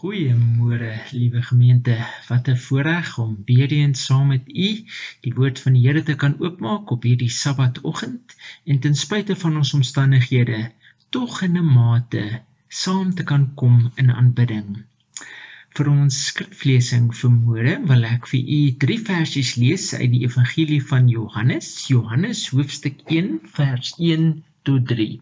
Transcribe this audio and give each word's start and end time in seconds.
Goeiemôre, 0.00 0.92
liewe 1.12 1.42
gemeente. 1.44 1.94
Wat 2.28 2.46
'n 2.48 2.56
voorreg 2.66 3.08
om 3.18 3.32
weer 3.48 3.72
eens 3.78 4.04
saam 4.04 4.28
met 4.32 4.44
u 4.48 4.68
die 5.24 5.32
woord 5.38 5.60
van 5.64 5.74
die 5.76 5.82
Here 5.86 6.02
te 6.02 6.14
kan 6.22 6.36
oopmaak 6.38 6.90
op 6.90 7.02
hierdie 7.02 7.28
Sabbatoggend 7.28 8.36
en 8.64 8.78
ten 8.78 8.94
spyte 8.94 9.36
van 9.36 9.56
ons 9.56 9.74
omstandighede 9.78 10.72
tog 11.08 11.42
in 11.42 11.58
'n 11.58 11.72
mate 11.74 12.24
saam 12.68 13.14
te 13.14 13.24
kan 13.24 13.44
kom 13.54 13.92
in 13.94 14.10
aanbidding. 14.10 14.70
Vir 15.76 15.88
ons 15.88 16.24
skriflesing 16.30 17.12
vanmôre 17.20 17.74
wil 17.92 18.04
ek 18.14 18.26
vir 18.32 18.42
u 18.58 18.60
drie 18.86 19.00
versies 19.12 19.54
lees 19.54 19.92
uit 19.94 20.10
die 20.16 20.24
Evangelie 20.28 20.82
van 20.92 21.08
Johannes, 21.08 21.86
Johannes 21.92 22.48
hoofstuk 22.48 22.96
1 23.04 23.40
vers 23.44 23.94
1 23.98 24.44
tot 24.62 24.86
3. 24.86 25.20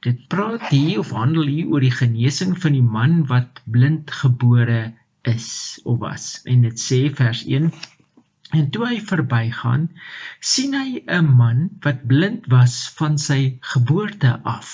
Dit 0.00 0.26
praat 0.32 0.68
hier 0.72 0.98
of 0.98 1.10
handel 1.12 1.46
hier 1.46 1.68
oor 1.68 1.84
die 1.84 1.92
genesing 1.92 2.54
van 2.60 2.72
die 2.72 2.84
man 2.84 3.26
wat 3.28 3.60
blind 3.64 4.10
gebore 4.10 4.94
is 5.28 5.80
of 5.84 5.98
was. 6.00 6.40
En 6.44 6.62
dit 6.64 6.80
sê 6.80 7.02
vers 7.12 7.44
1 7.44 7.72
En 8.50 8.70
toe 8.74 8.86
hy 8.88 8.96
verbygaan, 9.06 9.82
sien 10.52 10.72
hy 10.74 11.02
'n 11.16 11.28
man 11.40 11.58
wat 11.84 12.00
blind 12.12 12.48
was 12.54 12.76
van 12.98 13.18
sy 13.24 13.58
geboorte 13.72 14.32
af. 14.52 14.72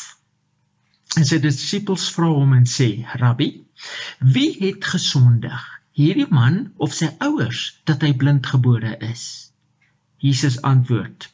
En 1.17 1.29
sy 1.29 1.39
disippels 1.45 2.07
vra 2.15 2.31
hom 2.39 2.55
en 2.57 2.65
sê: 2.77 2.89
"Rabbi, 3.23 3.51
wie 4.37 4.53
het 4.63 4.89
gesondig, 4.95 5.67
hierdie 5.93 6.31
man 6.41 6.73
of 6.77 6.97
sy 7.01 7.11
ouers, 7.29 7.67
dat 7.85 8.03
hy 8.03 8.13
blind 8.23 8.49
gebore 8.55 8.97
is?" 9.13 9.53
Jesus 10.25 10.63
antwoord: 10.63 11.29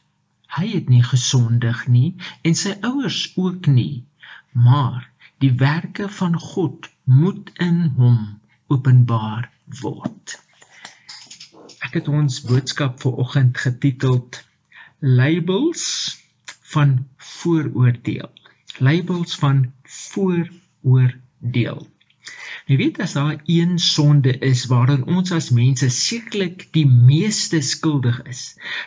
Hy 0.53 0.67
het 0.75 0.89
nie 0.89 1.03
gesondig 1.03 1.87
nie 1.89 2.09
en 2.45 2.55
sy 2.57 2.75
ouers 2.85 3.21
ook 3.41 3.65
nie, 3.65 4.05
maar 4.53 5.09
die 5.43 5.53
werke 5.61 6.09
van 6.19 6.37
God 6.39 6.89
moet 7.03 7.49
in 7.67 7.79
hom 7.97 8.19
openbaar 8.73 9.49
word. 9.81 10.35
Ek 11.83 11.97
het 11.99 12.07
ons 12.07 12.41
boodskap 12.47 13.01
vir 13.01 13.17
oggend 13.25 13.57
getiteld 13.65 14.43
Labels 15.03 15.87
van 16.73 16.93
vooroordeel. 17.17 18.29
Labels 18.79 19.35
van 19.41 19.65
vooroordeel. 19.83 21.81
Jy 22.69 22.77
weet 22.79 22.99
as 23.03 23.13
daar 23.17 23.41
een 23.51 23.79
sonde 23.79 24.37
is 24.47 24.65
waarin 24.71 25.03
ons 25.15 25.31
as 25.35 25.49
mense 25.51 25.89
sekerlik 25.89 26.67
die 26.75 26.85
meeste 26.87 27.59
skuldig 27.61 28.21
is, 28.29 28.43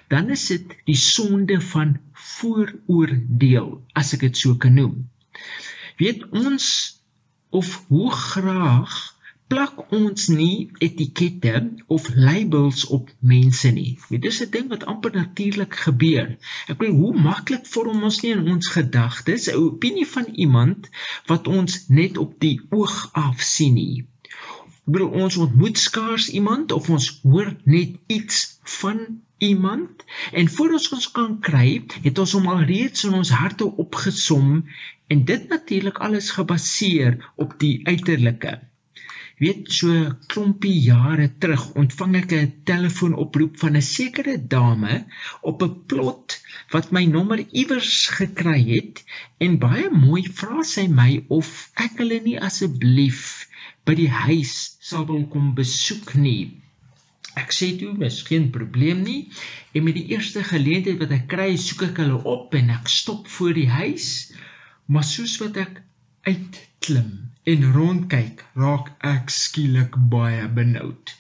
dan 0.08 0.30
is 0.30 0.46
dit 0.52 0.76
die 0.88 0.96
sonde 0.96 1.60
van 1.60 1.98
vooroordeel, 2.12 3.68
as 3.92 4.14
ek 4.16 4.24
dit 4.28 4.40
so 4.44 4.56
kan 4.56 4.78
noem. 4.80 5.04
Weet 6.00 6.24
ons 6.32 6.66
of 7.50 7.84
hoe 7.88 8.10
graag 8.12 8.96
plak 9.52 9.92
ons 9.94 10.22
nie 10.28 10.70
etikette 10.82 11.52
of 11.96 12.06
labels 12.14 12.80
op 12.96 13.10
mense 13.32 13.70
nie. 13.76 13.92
Dit 14.10 14.24
is 14.30 14.40
'n 14.44 14.50
ding 14.56 14.66
wat 14.72 14.86
amper 14.92 15.12
natuurlik 15.14 15.76
gebeur. 15.82 16.32
Ek 16.66 16.78
bedoel, 16.80 16.96
hoe 17.02 17.22
maklik 17.26 17.66
vorm 17.74 18.02
ons 18.08 18.18
nie 18.22 18.32
in 18.32 18.48
ons 18.54 18.72
gedagtes 18.78 19.46
'n 19.52 19.60
opinie 19.68 20.08
van 20.14 20.26
iemand 20.46 20.90
wat 21.30 21.46
ons 21.46 21.78
net 21.88 22.18
op 22.18 22.34
die 22.46 22.60
oog 22.70 22.96
af 23.12 23.46
sien 23.52 23.74
nie. 23.74 24.04
Ek 24.86 24.92
bedoel, 24.96 25.14
ons 25.22 25.36
ontmoet 25.36 25.78
skaars 25.78 26.28
iemand 26.28 26.72
of 26.72 26.90
ons 26.90 27.08
hoor 27.22 27.54
net 27.64 27.96
iets 28.06 28.58
van 28.80 29.22
iemand 29.38 30.04
en 30.32 30.54
voor 30.58 30.72
ons 30.72 30.92
ons 30.92 31.10
kan 31.10 31.40
kry, 31.40 31.82
het 32.02 32.18
ons 32.18 32.32
hom 32.32 32.46
al 32.46 32.62
reeds 32.66 33.04
in 33.04 33.14
ons 33.14 33.30
harte 33.30 33.76
opgesom 33.76 34.64
en 35.06 35.24
dit 35.24 35.48
natuurlik 35.48 35.98
alles 35.98 36.30
gebaseer 36.30 37.32
op 37.36 37.58
die 37.58 37.76
uiterlike 37.86 38.58
weet 39.42 39.66
so 39.78 39.92
klompie 40.32 40.76
jare 40.80 41.26
terug 41.42 41.64
ontvang 41.80 42.14
ek 42.22 42.30
'n 42.36 42.52
telefoonoproep 42.70 43.58
van 43.62 43.76
'n 43.76 43.88
sekere 43.88 44.36
dame 44.54 44.94
op 45.50 45.62
'n 45.66 45.74
plot 45.90 46.36
wat 46.74 46.92
my 46.96 47.04
nommer 47.04 47.40
iewers 47.62 47.96
gekry 48.18 48.62
het 48.68 49.04
en 49.44 49.58
baie 49.66 49.90
mooi 49.90 50.22
vra 50.38 50.64
sy 50.74 50.86
my 51.00 51.10
of 51.38 51.50
ek 51.86 52.00
hulle 52.00 52.20
nie 52.28 52.38
asseblief 52.48 53.22
by 53.84 53.94
die 54.00 54.12
huis 54.24 54.54
sal 54.80 55.04
wil 55.10 55.26
kom 55.34 55.52
besoek 55.54 56.14
nie. 56.14 56.56
Ek 57.36 57.52
sê 57.52 57.68
toe, 57.78 57.92
"Mis 57.92 58.22
geen 58.22 58.50
probleem 58.50 59.02
nie." 59.02 59.28
En 59.74 59.84
met 59.84 59.94
die 59.94 60.08
eerste 60.14 60.42
geleentheid 60.42 60.98
wat 60.98 61.10
ek 61.10 61.28
kry, 61.28 61.56
soek 61.56 61.82
ek 61.90 61.96
hulle 61.96 62.24
op 62.24 62.54
en 62.54 62.70
ek 62.70 62.88
stop 62.88 63.28
voor 63.28 63.52
die 63.52 63.68
huis. 63.68 64.32
Maar 64.86 65.04
soos 65.04 65.36
wat 65.38 65.56
ek 65.56 65.82
uitklim 66.22 67.25
en 67.52 67.64
rondkyk, 67.74 68.40
raak 68.58 68.88
ek 69.06 69.28
skielik 69.30 69.94
baie 70.12 70.48
benoud. 70.56 71.12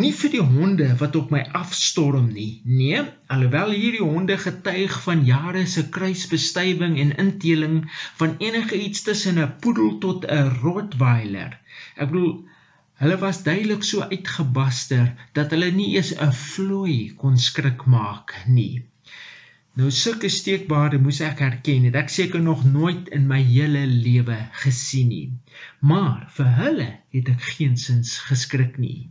Nie 0.00 0.10
vir 0.18 0.32
die 0.34 0.42
honde 0.54 0.88
wat 1.00 1.16
op 1.20 1.32
my 1.34 1.40
afstorm 1.60 2.26
nie. 2.34 2.60
Nee, 2.80 3.00
alhoewel 3.32 3.72
hierdie 3.72 4.04
honde 4.04 4.36
getuig 4.42 4.98
van 5.06 5.24
jare 5.28 5.64
se 5.74 5.86
kruisbestuiving 5.96 6.98
en 7.04 7.16
inteling 7.24 7.80
van 8.20 8.36
enige 8.44 8.82
iets 8.88 9.06
tussen 9.08 9.40
'n 9.40 9.56
poedel 9.64 9.96
tot 10.04 10.28
'n 10.28 10.52
rottweiler. 10.60 11.56
Ek 11.96 12.12
bedoel 12.12 12.36
Hulle 13.00 13.16
was 13.16 13.42
duidelik 13.42 13.84
so 13.88 14.04
uitgebaster 14.04 15.06
dat 15.32 15.50
hulle 15.54 15.70
nie 15.72 15.94
eens 15.96 16.12
'n 16.12 16.32
vloei 16.36 17.14
kon 17.16 17.38
skrik 17.38 17.86
maak 17.86 18.34
nie. 18.46 18.84
Nou 19.78 19.90
sulke 19.94 20.28
steekbare 20.34 20.98
moes 20.98 21.20
ek 21.22 21.40
herken 21.44 21.84
het 21.86 21.96
ek 22.00 22.08
seker 22.10 22.42
nog 22.42 22.64
nooit 22.66 23.06
in 23.14 23.28
my 23.30 23.38
hele 23.46 23.84
lewe 23.86 24.38
gesien 24.64 25.12
nie. 25.12 25.28
Maar 25.78 26.26
vir 26.34 26.50
hulle 26.56 26.88
het 27.14 27.30
ek 27.30 27.44
geensins 27.52 28.16
geskrik 28.26 28.80
nie. 28.82 29.10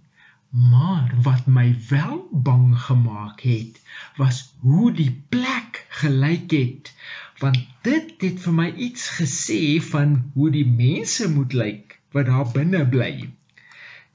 Maar 0.51 1.13
wat 1.23 1.47
my 1.47 1.69
wel 1.89 2.19
bang 2.49 2.73
gemaak 2.89 3.39
het, 3.47 3.79
was 4.19 4.41
hoe 4.65 4.91
die 4.91 5.11
plek 5.31 5.85
gelyk 6.01 6.51
het, 6.51 6.93
want 7.39 7.59
dit 7.87 8.11
het 8.27 8.43
vir 8.43 8.55
my 8.59 8.69
iets 8.89 9.07
gesê 9.21 9.79
van 9.91 10.17
hoe 10.35 10.51
die 10.51 10.67
mense 10.67 11.29
moet 11.31 11.55
lyk 11.55 11.99
wat 12.11 12.27
daar 12.27 12.49
binne 12.51 12.83
bly. 12.89 13.13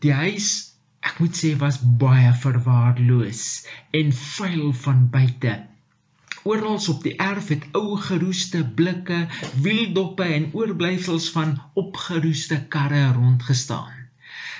Die 0.04 0.12
huis, 0.12 0.48
ek 1.00 1.24
moet 1.24 1.38
sê, 1.38 1.54
was 1.56 1.80
baie 1.80 2.34
verwaarloos 2.44 3.44
en 3.96 4.12
vuil 4.12 4.74
van 4.84 5.06
buite. 5.14 5.62
Oral 6.44 6.80
op 6.92 7.02
die 7.02 7.14
erf 7.16 7.46
het 7.48 7.62
ou 7.72 7.96
geroeste 7.96 8.60
blikke, 8.76 9.20
wieldoppe 9.64 10.26
en 10.38 10.50
oorblyfsels 10.52 11.30
van 11.32 11.54
opgeroeste 11.72 12.58
karre 12.68 13.12
rondgestaan. 13.12 14.02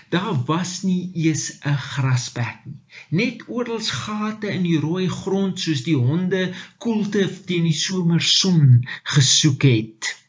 Daar 0.09 0.45
was 0.49 0.73
nie 0.83 1.11
eens 1.13 1.45
'n 1.61 1.77
grasperk 1.77 2.65
nie. 2.65 2.81
Net 3.09 3.45
oral 3.49 3.85
gate 4.01 4.49
in 4.57 4.63
die 4.63 4.81
rooi 4.81 5.09
grond 5.09 5.61
soos 5.61 5.83
die 5.85 5.97
honde 5.97 6.53
koelte 6.79 7.29
teen 7.45 7.69
die 7.69 7.79
somerson 7.85 8.87
gesoek 9.03 9.63
het 9.63 10.24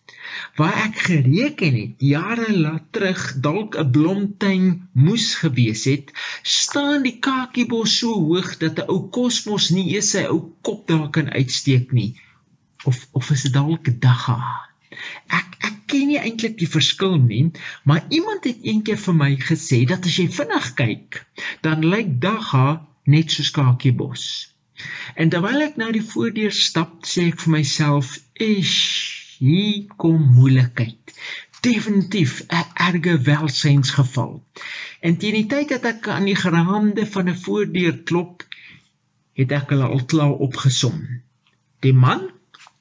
waar 0.55 0.75
ek 0.87 0.99
gereken 1.07 1.75
het 1.75 2.03
jare 2.09 2.51
laat 2.57 2.83
terug 2.95 3.21
dalk 3.47 3.75
'n 3.79 3.91
blomtuin 3.91 4.65
moes 5.05 5.27
gewees 5.41 5.83
het, 5.91 6.11
staan 6.41 7.03
die 7.03 7.17
kakiebos 7.27 7.97
so 7.99 8.13
hoog 8.27 8.57
dat 8.63 8.79
'n 8.79 8.87
ou 8.93 9.01
kosmos 9.17 9.69
nie 9.69 9.87
eens 9.95 10.09
sy 10.15 10.23
ou 10.33 10.39
kop 10.61 10.87
daar 10.87 11.09
kan 11.09 11.29
uitsteek 11.29 11.91
nie. 11.91 12.11
Of 12.83 13.07
of 13.11 13.31
is 13.35 13.41
dit 13.41 13.53
dalk 13.53 13.85
dagga? 13.99 14.39
Ek 15.27 15.49
ek 15.67 15.77
ken 15.91 16.07
nie 16.07 16.19
eintlik 16.19 16.57
die 16.57 16.71
verskil 16.77 17.17
nie, 17.17 17.51
maar 17.83 18.05
iemand 18.09 18.43
het 18.43 18.63
eendag 18.63 18.99
vir 18.99 19.15
my 19.23 19.31
gesê 19.49 19.83
dat 19.85 20.05
as 20.05 20.17
jy 20.17 20.27
vinnig 20.39 20.73
kyk, 20.73 21.25
dan 21.61 21.85
lyk 21.93 22.21
dagga 22.21 22.87
net 23.03 23.31
soos 23.31 23.51
kakiebos. 23.51 24.23
En 25.15 25.29
terwyl 25.29 25.67
ek 25.67 25.75
nou 25.81 25.91
die 25.91 26.07
voordeur 26.13 26.51
stap, 26.51 27.03
sê 27.03 27.27
ek 27.31 27.39
vir 27.43 27.51
myself, 27.51 28.19
"Ish, 28.39 29.14
hier 29.39 29.85
kom 29.97 30.21
moeilikheid. 30.35 31.13
Definitief 31.61 32.45
'n 32.47 32.65
erge 32.87 33.17
welsynsgeval. 33.21 34.43
En 35.01 35.17
teen 35.17 35.33
die 35.33 35.45
tyd 35.45 35.69
dat 35.69 35.85
ek 35.85 36.07
aan 36.07 36.25
die 36.29 36.35
geraamde 36.35 37.05
van 37.05 37.29
'n 37.29 37.41
voordeur 37.45 37.97
klop, 38.03 38.43
het 39.33 39.51
ek 39.51 39.69
hulle 39.69 39.87
al 39.87 40.05
klaar 40.05 40.35
opgesom. 40.47 41.21
Die 41.79 41.93
man, 41.93 42.29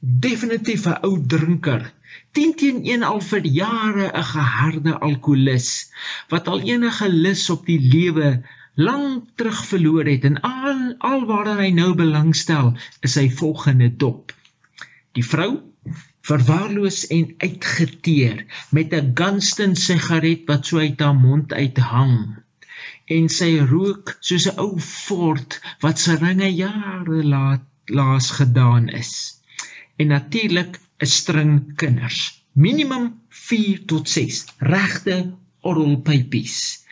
definitief 0.00 0.86
'n 0.86 0.98
ou 1.02 1.14
drinker, 1.26 1.92
10 2.34 2.54
teen 2.58 2.78
1 2.84 3.02
al 3.02 3.20
vir 3.20 3.46
jare 3.46 4.06
'n 4.10 4.28
geharde 4.30 4.92
alkolikus 4.98 5.90
wat 6.28 6.48
al 6.48 6.60
enige 6.60 7.08
lus 7.08 7.50
op 7.50 7.66
die 7.66 7.80
lewe 7.80 8.42
lank 8.74 9.28
terug 9.38 9.60
verloor 9.66 10.06
het 10.10 10.24
en 10.24 10.40
al 10.40 10.80
alwaar 10.98 11.50
hy 11.60 11.70
nou 11.70 11.94
belangstel 11.94 12.72
is 13.00 13.12
sy 13.18 13.28
volgende 13.30 13.88
dop. 13.96 14.34
Die 15.14 15.26
vrou 15.26 15.50
verwaarloos 16.28 17.00
en 17.16 17.34
uitgeteer 17.46 18.44
met 18.76 18.94
'n 19.00 19.10
Gunston 19.20 19.76
sigaret 19.86 20.46
wat 20.50 20.66
so 20.66 20.78
uit 20.78 21.00
haar 21.00 21.18
mond 21.26 21.52
uithang 21.52 22.16
en 23.16 23.28
sy 23.38 23.50
rook 23.74 24.16
soos 24.20 24.46
'n 24.50 24.58
ou 24.64 24.72
fort 24.80 25.60
wat 25.84 25.98
se 26.04 26.16
ringe 26.24 26.50
jare 26.62 27.20
laat 27.34 27.64
laas 27.98 28.30
gedaan 28.40 28.88
is 29.02 29.12
en 29.96 30.06
natuurlik 30.16 30.80
'n 31.02 31.12
string 31.18 31.76
kinders 31.76 32.20
minimum 32.54 33.20
4 33.28 33.84
tot 33.90 34.08
6 34.08 34.44
regte 34.58 35.34
orrelpypies. 35.66 36.86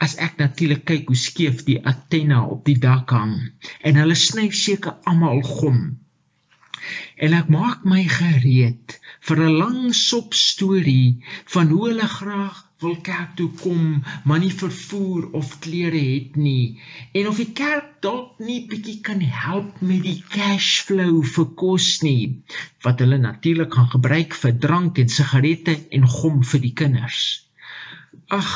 As 0.00 0.16
ek 0.16 0.40
natuurlik 0.40 0.84
kyk 0.88 1.10
hoe 1.12 1.18
skief 1.18 1.62
die 1.66 1.78
antenna 1.86 2.40
op 2.54 2.64
die 2.66 2.78
dak 2.80 3.12
hang 3.14 3.36
en 3.86 4.00
hulle 4.00 4.16
sny 4.18 4.48
seker 4.50 4.96
almal 5.10 5.42
gom. 5.46 5.78
En 7.26 7.36
ek 7.40 7.48
maak 7.52 7.84
my 7.92 8.02
gereed 8.18 8.98
vir 9.28 9.38
'n 9.46 9.56
lang 9.62 9.80
sop 9.94 10.34
storie 10.34 11.22
van 11.54 11.72
hoe 11.74 11.86
hulle 11.88 12.08
graag 12.18 12.66
wil 12.80 12.96
kerk 13.08 13.34
toe 13.36 13.48
kom, 13.60 13.82
maar 14.24 14.40
nie 14.40 14.52
vervoer 14.62 15.26
of 15.40 15.58
klere 15.64 16.00
het 16.00 16.36
nie. 16.36 16.80
En 17.12 17.28
of 17.28 17.40
die 17.42 17.52
kerk 17.60 17.90
dalk 18.06 18.40
nie 18.46 18.62
bietjie 18.70 19.00
kan 19.08 19.20
help 19.20 19.82
met 19.90 20.00
die 20.06 20.22
cash 20.36 20.70
flow 20.88 21.20
vir 21.34 21.50
kos 21.62 21.90
nie, 22.06 22.40
wat 22.86 23.04
hulle 23.04 23.20
natuurlik 23.20 23.76
gaan 23.76 23.92
gebruik 23.96 24.36
vir 24.42 24.56
drank 24.64 24.98
en 25.04 25.12
sigarette 25.18 25.76
en 25.98 26.08
gom 26.16 26.42
vir 26.52 26.64
die 26.64 26.74
kinders. 26.82 27.22
Ag, 28.30 28.50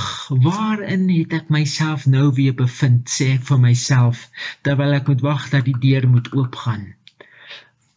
waarin 0.46 1.08
het 1.10 1.32
ek 1.42 1.48
myself 1.50 2.06
nou 2.06 2.28
weer 2.34 2.54
bevind, 2.56 3.08
sê 3.10 3.34
ek 3.36 3.48
vir 3.50 3.60
myself, 3.68 4.28
terwyl 4.62 4.96
ek 5.00 5.10
moet 5.10 5.24
wag 5.26 5.48
dat 5.52 5.68
die 5.68 5.78
deur 5.86 6.06
moet 6.08 6.30
oopgaan. 6.32 6.92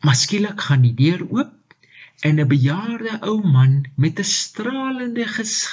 Maar 0.01 0.15
skielik 0.15 0.61
gaan 0.61 0.83
die 0.85 0.95
deur 0.97 1.23
oop 1.29 1.53
en 2.27 2.39
'n 2.39 2.47
bejaarde 2.47 3.19
ou 3.29 3.37
man 3.57 3.85
met 3.95 4.19
'n 4.19 4.23
stralende 4.23 5.25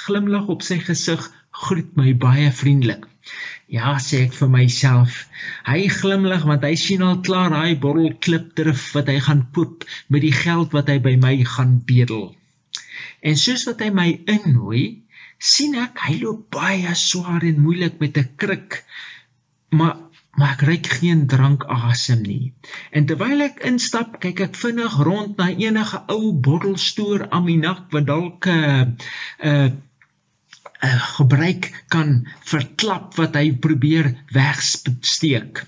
glimlag 0.05 0.47
op 0.47 0.61
sy 0.61 0.79
gesig 0.79 1.31
groet 1.51 1.95
my 1.95 2.13
baie 2.17 2.51
vriendelik. 2.51 3.05
Ja, 3.65 3.97
sê 3.97 4.19
ek 4.27 4.33
vir 4.37 4.49
myself. 4.53 5.13
Hy 5.65 5.87
glimlag 5.89 6.43
want 6.45 6.65
hy 6.67 6.75
sien 6.77 7.01
al 7.01 7.21
klaar 7.25 7.49
daai 7.49 7.75
bottel 7.85 8.13
klipdrif 8.25 8.91
wat 8.93 9.07
hy 9.09 9.19
gaan 9.27 9.47
koop 9.55 9.85
met 10.07 10.21
die 10.21 10.35
geld 10.35 10.75
wat 10.77 10.91
hy 10.93 10.99
by 11.07 11.15
my 11.15 11.35
gaan 11.55 11.79
bedel. 11.85 12.35
En 13.25 13.37
soos 13.37 13.65
wat 13.65 13.81
hy 13.81 13.89
my 13.89 14.09
innooi, 14.29 14.83
sien 15.39 15.73
ek 15.81 15.97
hy 16.05 16.19
loop 16.21 16.45
baie 16.53 16.93
swaar 16.95 17.43
en 17.43 17.61
moeilik 17.61 17.97
met 17.99 18.17
'n 18.17 18.29
kruk. 18.37 18.83
Maar 19.71 19.97
maar 20.35 20.55
ek 20.55 20.63
ruik 20.67 20.87
geen 20.99 21.25
drankasem 21.31 22.21
nie. 22.27 22.53
En 22.91 23.05
terwyl 23.07 23.45
ek 23.47 23.61
instap, 23.69 24.17
kyk 24.23 24.41
ek 24.49 24.59
vinnig 24.59 24.97
rond 25.07 25.37
na 25.39 25.49
enige 25.51 26.01
ou 26.11 26.33
bottelstoer 26.47 27.27
aminak 27.35 27.87
wat 27.95 28.07
dalk 28.09 28.47
'n 28.47 28.51
uh, 28.51 28.81
'n 28.83 29.51
uh, 29.51 29.69
uh, 30.83 30.99
gebruik 31.17 31.71
kan 31.87 32.27
verklap 32.43 33.15
wat 33.15 33.35
hy 33.39 33.53
probeer 33.67 34.11
wegsteek. 34.35 35.63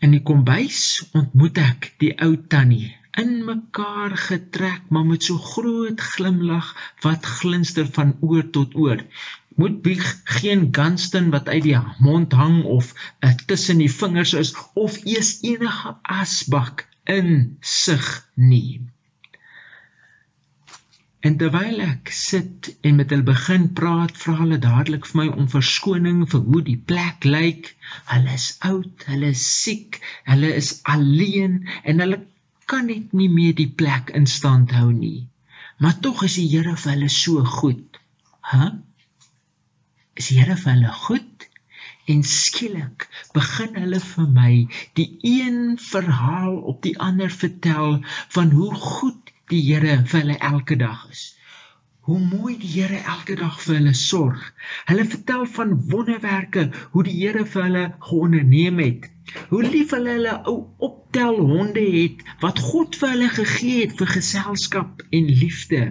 In 0.00 0.16
die 0.16 0.24
kombuis 0.24 1.04
ontmoet 1.12 1.58
ek 1.60 1.92
die 2.00 2.14
ou 2.24 2.36
tannie 2.48 2.99
in 3.18 3.44
mekaar 3.44 4.16
getrek 4.16 4.82
maar 4.88 5.06
met 5.06 5.24
so 5.24 5.36
groot 5.36 6.00
glimlag 6.00 6.74
wat 7.00 7.26
glinster 7.40 7.86
van 7.98 8.16
oor 8.20 8.50
tot 8.50 8.74
oor 8.74 9.04
moet 9.60 9.82
bieg 9.82 10.06
geen 10.24 10.68
ganston 10.72 11.30
wat 11.30 11.48
uit 11.48 11.62
die 11.62 11.78
mond 11.98 12.32
hang 12.32 12.62
of 12.64 12.94
uh, 13.20 13.32
tussen 13.46 13.82
die 13.82 13.92
vingers 13.92 14.32
is 14.32 14.54
of 14.74 14.96
eers 15.04 15.38
enige 15.42 15.96
asbak 16.02 16.86
in 17.04 17.56
sig 17.60 18.06
nie. 18.34 18.80
En 21.20 21.36
terwyl 21.36 21.82
ek 21.84 22.08
sit 22.16 22.70
en 22.80 22.96
met 22.96 23.10
hulle 23.12 23.26
begin 23.26 23.66
praat, 23.76 24.14
vra 24.16 24.38
hulle 24.38 24.56
dadelik 24.62 25.08
vir 25.10 25.18
my 25.20 25.26
om 25.34 25.50
verskoning 25.52 26.22
vir 26.32 26.46
hoe 26.46 26.62
die 26.64 26.78
plek 26.92 27.26
lyk. 27.28 27.74
Hulle 28.12 28.36
is 28.38 28.46
oud, 28.70 29.04
hulle 29.10 29.34
is 29.34 29.42
siek, 29.44 30.00
hulle 30.30 30.54
is 30.62 30.78
alleen 30.94 31.66
en 31.84 32.00
hulle 32.04 32.22
kan 32.70 32.86
net 32.86 33.16
nie 33.16 33.30
meer 33.32 33.56
die 33.58 33.70
plek 33.82 34.14
in 34.14 34.26
stand 34.30 34.70
hou 34.78 34.90
nie. 34.94 35.26
Maar 35.82 35.98
tog 36.04 36.22
is 36.28 36.38
die 36.38 36.48
Here 36.52 36.76
vir 36.76 36.94
hulle 36.94 37.10
so 37.10 37.44
goed. 37.58 37.98
Hæ? 38.40 38.62
Huh? 38.62 38.70
is 40.20 40.28
die 40.28 40.36
Here 40.40 40.56
vir 40.60 40.74
hulle 40.74 40.92
goed 41.06 41.46
en 42.12 42.22
skielik 42.26 43.06
begin 43.36 43.76
hulle 43.78 44.00
vir 44.04 44.26
my 44.36 44.52
die 44.98 45.08
een 45.30 45.60
verhaal 45.80 46.56
op 46.72 46.80
die 46.86 46.96
ander 47.08 47.32
vertel 47.32 48.00
van 48.36 48.50
hoe 48.56 48.72
goed 48.74 49.32
die 49.52 49.62
Here 49.68 50.00
vir 50.10 50.20
hulle 50.20 50.38
elke 50.50 50.76
dag 50.80 51.06
is. 51.14 51.22
Hoe 52.10 52.18
mooi 52.18 52.56
die 52.58 52.68
Here 52.68 52.96
elke 53.10 53.36
dag 53.38 53.60
vir 53.62 53.76
hulle 53.76 53.92
sorg. 53.94 54.46
Hulle 54.88 55.04
vertel 55.10 55.44
van 55.56 55.74
wonderwerke 55.92 56.62
hoe 56.90 57.02
die 57.06 57.12
Here 57.14 57.44
vir 57.46 57.62
hulle 57.62 57.82
geonderneem 58.06 58.80
het. 58.82 59.04
Hoe 59.52 59.60
lief 59.62 59.92
hulle 59.94 60.16
hulle 60.16 60.32
ou 60.50 60.54
optel 60.88 61.38
honde 61.50 61.84
het 61.92 62.24
wat 62.40 62.58
God 62.70 62.98
vir 62.98 63.12
hulle 63.12 63.28
gegee 63.36 63.76
het 63.84 63.94
vir 64.00 64.10
geselskap 64.10 65.04
en 65.20 65.30
liefde 65.42 65.82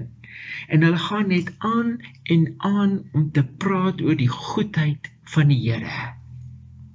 en 0.67 0.83
hulle 0.83 0.99
gaan 1.05 1.31
net 1.31 1.53
aan 1.69 1.93
en 2.35 2.43
aan 2.57 2.97
om 3.13 3.29
te 3.39 3.45
praat 3.63 4.03
oor 4.03 4.19
die 4.19 4.31
goedheid 4.33 5.07
van 5.37 5.55
die 5.55 5.61
Here. 5.69 6.03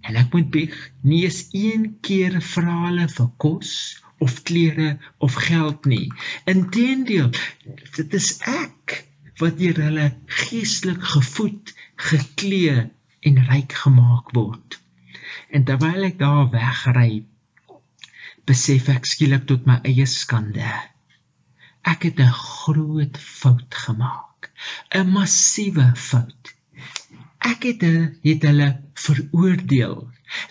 En 0.04 0.20
ek 0.20 0.36
moet 0.36 0.52
bieg 0.58 0.76
nie 1.00 1.22
eens 1.24 1.40
een 1.56 1.88
keer 2.04 2.36
vra 2.50 2.76
hulle 2.90 3.08
vir 3.16 3.32
kos 3.46 3.72
of 4.28 4.36
klere 4.44 4.98
of 5.16 5.40
geld 5.48 5.88
nie. 5.88 6.12
Inteendeel, 6.44 7.32
dit 7.96 8.20
is 8.20 8.30
ek 8.52 9.00
wat 9.42 9.58
deur 9.58 9.80
hulle 9.86 10.06
geestelik 10.26 11.02
gevoed, 11.16 11.74
geklee 11.96 12.90
en 13.20 13.44
ryk 13.50 13.72
gemaak 13.84 14.34
word. 14.36 14.80
En 15.50 15.64
terwyl 15.64 16.10
ek 16.10 16.18
daar 16.18 16.50
wegry, 16.52 17.24
besef 18.44 18.88
ek 18.92 19.06
skielik 19.08 19.46
tot 19.50 19.66
my 19.66 19.80
eie 19.82 20.06
skande 20.06 20.68
ek 21.92 22.00
het 22.08 22.18
'n 22.20 22.36
groot 22.60 23.16
fout 23.40 23.72
gemaak. 23.84 24.38
'n 24.98 25.08
Massiewe 25.16 25.86
fout. 26.08 26.44
Ek 27.52 27.60
het 27.68 27.82
het 28.28 28.42
hulle 28.48 28.68
veroordeel. 29.04 29.96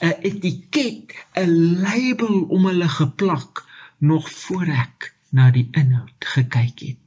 'n 0.07 0.15
Etiket, 0.29 1.07
'n 1.44 1.51
label 1.86 2.36
om 2.56 2.65
hulle 2.65 2.89
geplak 3.01 3.65
nog 3.97 4.25
voor 4.41 4.68
ek 4.86 5.13
na 5.29 5.51
die 5.51 5.68
inhoud 5.71 6.19
gekyk 6.36 6.79
het. 6.88 7.02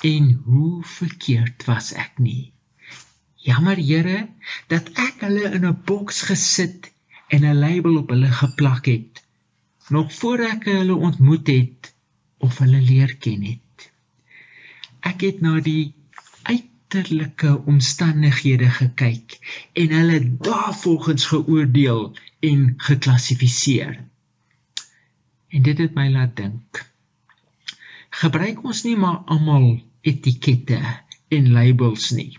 En 0.00 0.32
hoe 0.44 0.84
verkeerd 0.84 1.64
was 1.64 1.92
ek 1.92 2.18
nie. 2.18 2.52
Jammer 3.34 3.76
Here 3.76 4.28
dat 4.68 4.90
ek 4.98 5.22
hulle 5.24 5.52
in 5.56 5.66
'n 5.66 5.82
boks 5.84 6.22
gesit 6.28 6.90
en 7.28 7.44
'n 7.44 7.58
label 7.58 7.96
op 8.02 8.10
hulle 8.10 8.32
geplak 8.32 8.86
het. 8.86 9.22
Nog 9.88 10.12
voor 10.14 10.38
ek 10.38 10.64
hulle 10.64 10.94
ontmoet 10.94 11.46
het, 11.46 11.94
of 12.38 12.58
hulle 12.58 12.80
leer 12.80 13.16
ken 13.16 13.42
het. 13.42 13.90
Ek 15.00 15.20
het 15.20 15.40
na 15.40 15.60
die 15.60 15.94
uiterlike 16.42 17.52
omstandighede 17.66 18.70
gekyk 18.70 19.38
en 19.72 19.94
hulle 19.98 20.36
daarvolgens 20.36 21.26
geoordeel 21.26 22.16
en 22.40 22.74
geklassifiseer. 22.76 24.04
En 25.48 25.62
dit 25.62 25.78
het 25.78 25.94
my 25.94 26.10
laat 26.10 26.36
dink. 26.36 26.82
Gebruik 28.16 28.62
ons 28.64 28.82
nie 28.86 28.96
maar 28.96 29.22
almal 29.32 29.66
etikette 30.06 30.78
en 31.36 31.48
labels 31.52 32.10
nie. 32.16 32.38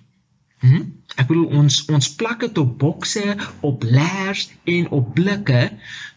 Hm? 0.63 0.87
Ek 1.21 1.27
bedoel 1.29 1.51
ons 1.59 1.83
ons 1.93 2.07
plak 2.17 2.41
dit 2.45 2.57
op 2.61 2.71
bokse, 2.81 3.35
op 3.69 3.85
leers 3.85 4.47
en 4.73 4.89
op 4.97 5.11
blikke 5.17 5.61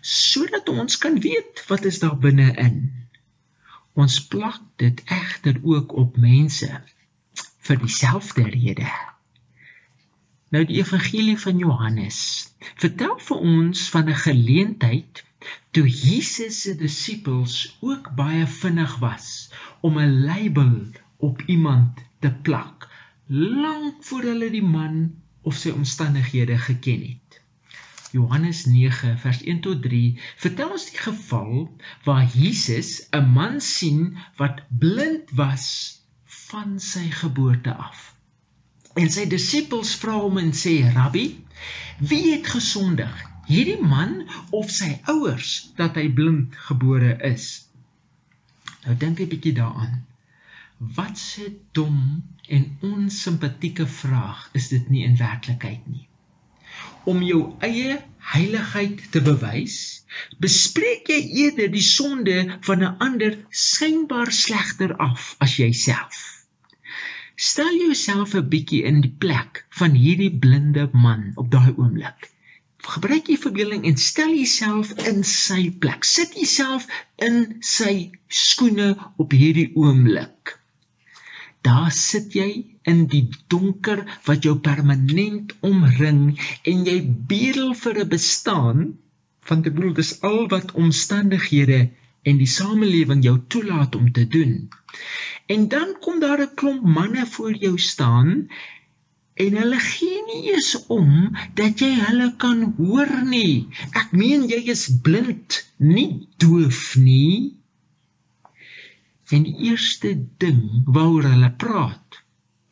sodat 0.00 0.72
ons 0.72 0.96
kan 1.02 1.20
weet 1.20 1.60
wat 1.68 1.84
is 1.90 2.00
daar 2.00 2.16
binne-in. 2.24 2.80
Ons 4.00 4.16
plak 4.32 4.62
dit 4.80 5.02
egter 5.12 5.60
ook 5.62 5.92
op 5.92 6.16
mense 6.16 6.70
vir 7.68 7.80
dieselfde 7.84 8.46
rede. 8.48 8.88
Nou 10.50 10.64
die 10.66 10.80
evangelie 10.80 11.38
van 11.38 11.58
Johannes 11.62 12.20
vertel 12.82 13.12
vir 13.26 13.42
ons 13.50 13.82
van 13.94 14.08
'n 14.10 14.22
geleentheid 14.22 15.20
toe 15.76 15.84
Jesus 15.88 16.56
se 16.62 16.74
disippels 16.80 17.54
ook 17.80 18.10
baie 18.18 18.46
vinnig 18.46 18.96
was 19.04 19.28
om 19.80 19.98
'n 19.98 20.24
label 20.24 20.72
op 21.16 21.42
iemand 21.46 22.02
te 22.18 22.32
plak 22.48 22.88
lank 23.26 24.02
voor 24.04 24.22
hulle 24.32 24.50
die 24.50 24.66
man 24.74 25.14
of 25.42 25.54
sy 25.56 25.70
omstandighede 25.70 26.58
geken 26.58 27.00
het. 27.06 27.40
Johannes 28.10 28.64
9 28.66 29.18
vers 29.18 29.42
1 29.42 29.60
tot 29.60 29.82
3 29.82 30.18
vertel 30.36 30.70
ons 30.70 30.90
die 30.90 30.98
geval 30.98 31.76
waar 32.04 32.26
Jesus 32.26 33.06
'n 33.10 33.32
man 33.38 33.60
sien 33.60 34.18
wat 34.36 34.64
blind 34.68 35.30
was 35.30 35.66
van 36.24 36.80
sy 36.80 37.10
geboorte 37.10 37.74
af. 37.74 38.19
En 39.00 39.10
sy 39.14 39.24
disippels 39.32 39.94
vra 40.02 40.18
hom 40.20 40.38
en 40.42 40.52
sê: 40.62 40.74
"Rabbi, 40.96 41.24
wie 42.10 42.24
het 42.32 42.52
gesondig? 42.56 43.14
Hierdie 43.50 43.80
man 43.94 44.12
of 44.50 44.70
sy 44.70 44.90
ouers 45.14 45.54
dat 45.80 45.96
hy 46.00 46.06
blind 46.20 46.58
gebore 46.68 47.16
is?" 47.32 47.48
Nou 48.84 48.96
dink 48.96 49.20
'n 49.20 49.32
bietjie 49.32 49.56
daaraan. 49.62 50.04
Wat 50.98 51.16
'n 51.46 51.56
dom 51.72 51.98
en 52.48 52.76
onsimpatieke 52.92 53.86
vraag 53.86 54.48
is 54.52 54.68
dit 54.68 54.88
nie 54.90 55.04
in 55.08 55.16
werklikheid 55.16 55.86
nie 55.86 56.06
om 57.04 57.22
jou 57.22 57.40
eie 57.64 57.96
heiligheid 58.32 59.00
te 59.12 59.22
bewys, 59.24 59.76
bespreek 60.42 61.08
jy 61.08 61.20
eerder 61.44 61.70
die 61.72 61.84
sonde 61.84 62.36
van 62.66 62.84
'n 62.84 62.96
ander 63.06 63.38
skynbaar 63.50 64.32
slegter 64.32 64.96
af 64.96 65.34
as 65.38 65.56
jouself. 65.56 66.39
Stel 67.40 67.72
jouself 67.80 68.34
'n 68.36 68.48
bietjie 68.52 68.82
in 68.88 68.98
die 69.04 69.14
plek 69.24 69.64
van 69.78 69.94
hierdie 69.96 70.32
blinde 70.42 70.82
man 71.04 71.22
op 71.42 71.46
daai 71.54 71.70
oomblik. 71.72 72.26
Gebruik 72.94 73.30
jy 73.32 73.36
verbeelding 73.44 73.86
en 73.88 73.96
stel 73.96 74.34
jouself 74.36 74.90
in 75.10 75.22
sy 75.30 75.62
plek. 75.84 76.04
Sit 76.04 76.34
jouself 76.36 76.84
in 77.28 77.38
sy 77.70 77.94
skoene 78.40 78.88
op 79.24 79.32
hierdie 79.32 79.70
oomblik. 79.84 80.52
Daar 81.64 81.88
sit 82.00 82.36
jy 82.36 82.50
in 82.92 83.06
die 83.14 83.24
donker 83.54 84.04
wat 84.28 84.44
jou 84.44 84.56
permanent 84.68 85.56
omring 85.70 86.22
en 86.72 86.84
jy 86.90 86.98
bedel 87.32 87.72
vir 87.84 88.04
'n 88.04 88.12
bestaan 88.16 88.84
van 89.48 89.62
te 89.62 89.72
bedoel 89.72 89.96
dis 90.02 90.12
al 90.32 90.46
wat 90.52 90.76
omstandighede 90.84 91.80
en 92.22 92.40
die 92.40 92.50
samelewing 92.50 93.22
jou 93.24 93.38
toelaat 93.48 93.94
om 93.96 94.12
te 94.12 94.26
doen. 94.28 94.68
En 95.46 95.68
dan 95.68 95.96
kom 96.00 96.20
daar 96.20 96.42
'n 96.42 96.54
klomp 96.54 96.84
manne 96.84 97.26
voor 97.26 97.54
jou 97.54 97.78
staan 97.78 98.48
en 99.34 99.56
hulle 99.56 99.78
gee 99.78 100.18
nie 100.26 100.52
eens 100.52 100.86
om 100.86 101.36
dat 101.54 101.78
jy 101.78 101.92
hulle 101.94 102.28
kan 102.36 102.74
hoor 102.76 103.12
nie. 103.24 103.68
Ek 103.90 104.12
meen 104.12 104.48
jy 104.48 104.60
is 104.74 104.84
blind, 105.02 105.72
nie 105.76 106.28
doof 106.36 106.96
nie. 106.96 107.56
En 109.30 109.42
die 109.42 109.56
eerste 109.70 110.26
ding 110.36 110.62
waaroor 110.84 111.28
hulle 111.32 111.52
praat 111.56 112.22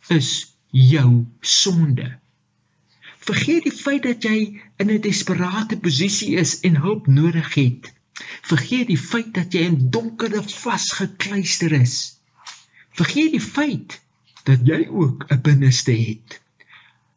is 0.08 0.30
jou 0.70 1.26
sonde. 1.40 2.18
Vergeet 3.28 3.62
die 3.68 3.76
feit 3.76 4.02
dat 4.02 4.24
jy 4.24 4.38
in 4.76 4.90
'n 4.90 5.00
desperaatte 5.00 5.78
posisie 5.78 6.36
is 6.36 6.60
en 6.60 6.76
hulp 6.84 7.06
nodig 7.06 7.54
het. 7.54 7.92
Vergeet 8.50 8.88
die 8.88 8.98
feit 8.98 9.32
dat 9.34 9.52
jy 9.52 9.66
in 9.68 9.90
donkerde 9.94 10.42
vasgekluister 10.42 11.72
is. 11.72 11.96
Vergeet 12.98 13.32
die 13.36 13.44
feit 13.44 14.00
dat 14.44 14.66
jy 14.66 14.86
ook 14.88 15.26
'n 15.28 15.42
binneste 15.42 15.92
het. 15.92 16.40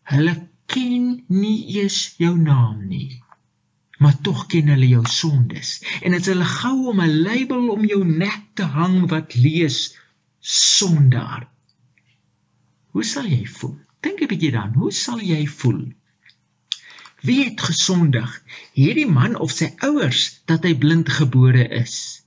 Hulle 0.04 0.36
ken 0.66 1.24
nie 1.28 1.60
eens 1.80 2.14
jou 2.18 2.38
naam 2.38 2.88
nie 2.88 3.22
maar 4.02 4.18
tog 4.22 4.46
ken 4.50 4.72
hulle 4.74 4.88
jou 4.90 5.04
sondes 5.06 5.76
en 6.02 6.16
dit 6.16 6.22
is 6.24 6.30
hulle 6.32 6.48
gou 6.50 6.78
om 6.92 7.02
'n 7.06 7.18
label 7.28 7.68
om 7.70 7.84
jou 7.86 8.02
nek 8.06 8.44
te 8.58 8.66
hang 8.78 8.98
wat 9.10 9.36
lees 9.36 9.80
sondaar. 10.54 11.44
Hoe 12.94 13.04
sal 13.06 13.28
jy 13.30 13.46
voel? 13.46 13.78
Dink 14.02 14.22
'n 14.22 14.32
bietjie 14.32 14.52
dan, 14.52 14.74
hoe 14.74 14.92
sal 14.92 15.22
jy 15.22 15.46
voel? 15.48 15.82
Wie 17.22 17.44
het 17.46 17.62
gesondig? 17.62 18.30
Hierdie 18.74 19.10
man 19.10 19.36
of 19.38 19.52
sy 19.54 19.70
ouers 19.86 20.42
dat 20.50 20.66
hy 20.66 20.74
blind 20.84 21.10
gebore 21.14 21.68
is? 21.82 22.24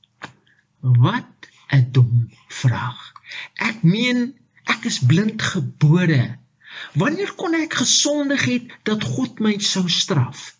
Wat 0.80 1.48
'n 1.74 1.88
dom 1.96 2.30
vraag. 2.48 3.00
Ek 3.58 3.82
meen, 3.82 4.34
ek 4.70 4.86
is 4.90 5.00
blind 5.02 5.42
gebore. 5.42 6.38
Wanneer 6.94 7.32
kon 7.34 7.56
ek 7.58 7.74
gesondig 7.82 8.44
het 8.46 8.70
dat 8.86 9.02
God 9.16 9.42
my 9.42 9.56
sou 9.58 9.88
straf? 9.90 10.54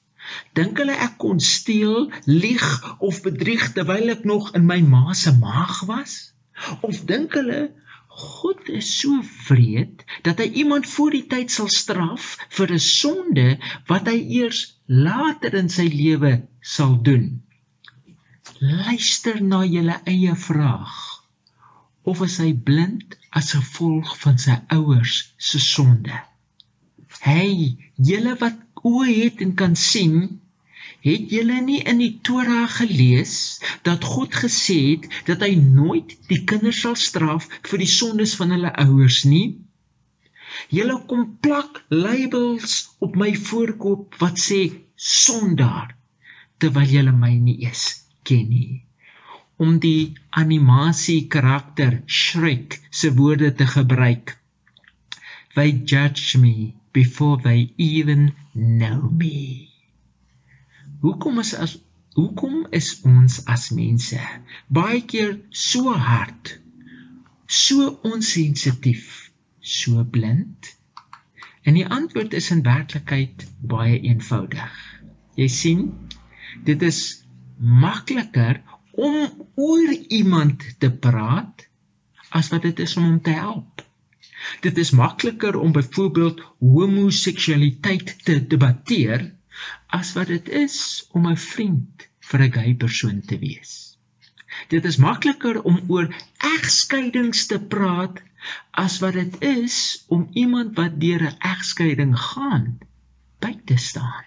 Dink 0.59 0.83
hulle 0.83 0.97
ek 1.07 1.15
kon 1.23 1.41
steel, 1.41 2.11
lieg 2.27 2.67
of 2.99 3.23
bedrieg 3.23 3.71
terwyl 3.77 4.11
ek 4.17 4.25
nog 4.27 4.51
in 4.59 4.67
my 4.67 4.81
ma 4.81 5.15
se 5.15 5.31
maag 5.39 5.85
was? 5.87 6.35
Of 6.81 7.05
dink 7.07 7.39
hulle 7.39 7.71
God 8.15 8.69
is 8.69 8.89
so 9.01 9.23
wreed 9.49 10.05
dat 10.23 10.39
hy 10.39 10.47
iemand 10.63 10.87
voor 10.87 11.15
die 11.17 11.25
tyd 11.31 11.51
sal 11.51 11.71
straf 11.73 12.37
vir 12.57 12.75
'n 12.77 12.83
sonde 12.83 13.47
wat 13.91 14.07
hy 14.11 14.19
eers 14.39 14.61
later 14.87 15.57
in 15.61 15.71
sy 15.77 15.89
lewe 15.91 16.33
sal 16.75 16.95
doen? 17.09 17.43
Luister 18.61 19.43
na 19.43 19.65
julle 19.67 19.99
eie 20.07 20.35
vraag. 20.47 20.95
Of 22.05 22.23
is 22.29 22.39
hy 22.39 22.53
blind 22.55 23.19
as 23.31 23.51
gevolg 23.57 24.15
van 24.23 24.39
sy 24.39 24.61
ouers 24.79 25.35
se 25.37 25.59
sonde? 25.59 26.15
Hey, 27.25 27.75
julle 27.97 28.37
wat 28.39 28.59
oë 28.85 29.11
het 29.11 29.43
en 29.43 29.55
kan 29.59 29.75
sien, 29.75 30.44
het 31.05 31.33
julle 31.37 31.59
nie 31.65 31.81
in 31.93 32.01
die 32.03 32.13
Torah 32.27 32.69
gelees 32.79 33.35
dat 33.89 34.07
God 34.15 34.37
gesê 34.45 34.79
het 34.93 35.09
dat 35.29 35.45
hy 35.47 35.53
nooit 35.61 36.17
die 36.31 36.41
kinders 36.49 36.81
sal 36.87 36.97
straf 37.01 37.49
vir 37.69 37.85
die 37.85 37.91
sondes 37.97 38.37
van 38.41 38.55
hulle 38.57 38.73
ouers 38.87 39.25
nie? 39.29 39.47
Julle 40.73 41.01
kom 41.11 41.27
plak 41.45 41.83
labels 41.93 42.79
op 43.05 43.19
my 43.21 43.35
voorkop 43.51 44.17
wat 44.23 44.41
sê 44.41 44.63
sondaar 44.97 45.93
terwyl 46.63 46.97
julle 46.97 47.15
my 47.21 47.35
nie 47.37 47.61
eens 47.67 47.87
ken 48.25 48.49
nie 48.49 48.85
om 49.57 49.79
die 49.79 50.15
animasie 50.31 51.27
karakter 51.35 52.03
Shrek 52.07 52.81
se 52.91 53.13
woorde 53.15 53.55
te 53.55 53.67
gebruik. 53.67 54.39
They 55.55 55.71
judge 55.71 56.39
me 56.39 56.75
before 56.93 57.43
they 57.43 57.73
even 57.77 58.35
know 58.53 59.11
me. 59.11 59.74
Hoekom 61.01 61.39
is 61.39 61.55
as 61.55 61.79
hoekom 62.15 62.67
is 62.71 63.01
ons 63.03 63.41
as 63.51 63.71
mense 63.75 64.21
baie 64.71 65.01
keer 65.03 65.33
so 65.51 65.91
hard, 65.93 66.53
so 67.47 67.99
onsensitief, 68.07 69.33
so 69.61 70.05
blind? 70.05 70.71
En 71.65 71.75
die 71.75 71.87
antwoord 71.87 72.37
is 72.39 72.51
in 72.55 72.63
werklikheid 72.63 73.47
baie 73.75 73.99
eenvoudig. 73.99 74.75
Jy 75.35 75.49
sien, 75.49 75.85
dit 76.65 76.83
is 76.83 77.01
makliker 77.59 78.61
om 78.95 79.47
oor 79.55 79.95
iemand 80.09 80.63
te 80.79 80.91
praat 80.91 81.67
as 82.31 82.51
wat 82.53 82.67
dit 82.69 82.85
is 82.85 82.97
om 83.01 83.09
hom 83.09 83.21
te 83.23 83.35
help. 83.35 83.83
Dit 84.61 84.79
is 84.79 84.93
makliker 84.95 85.57
om 85.57 85.73
byvoorbeeld 85.73 86.43
homoseksualiteit 86.59 88.15
te 88.25 88.39
debatteer 88.47 89.33
as 89.87 90.13
wat 90.19 90.27
dit 90.27 90.49
is 90.49 91.07
om 91.11 91.27
'n 91.31 91.37
vriend 91.37 92.09
vir 92.31 92.43
'n 92.43 92.53
gay 92.53 92.75
persoon 92.75 93.21
te 93.21 93.39
wees. 93.39 93.99
Dit 94.69 94.85
is 94.85 94.97
makliker 94.97 95.63
om 95.63 95.81
oor 95.89 96.15
egskeidings 96.39 97.47
te 97.47 97.59
praat 97.59 98.21
as 98.71 98.99
wat 98.99 99.13
dit 99.13 99.41
is 99.43 100.05
om 100.09 100.29
iemand 100.33 100.77
wat 100.77 101.01
deur 101.01 101.23
'n 101.23 101.39
egskeiding 101.39 102.19
gaan 102.19 102.79
by 103.39 103.53
te 103.65 103.77
staan. 103.77 104.25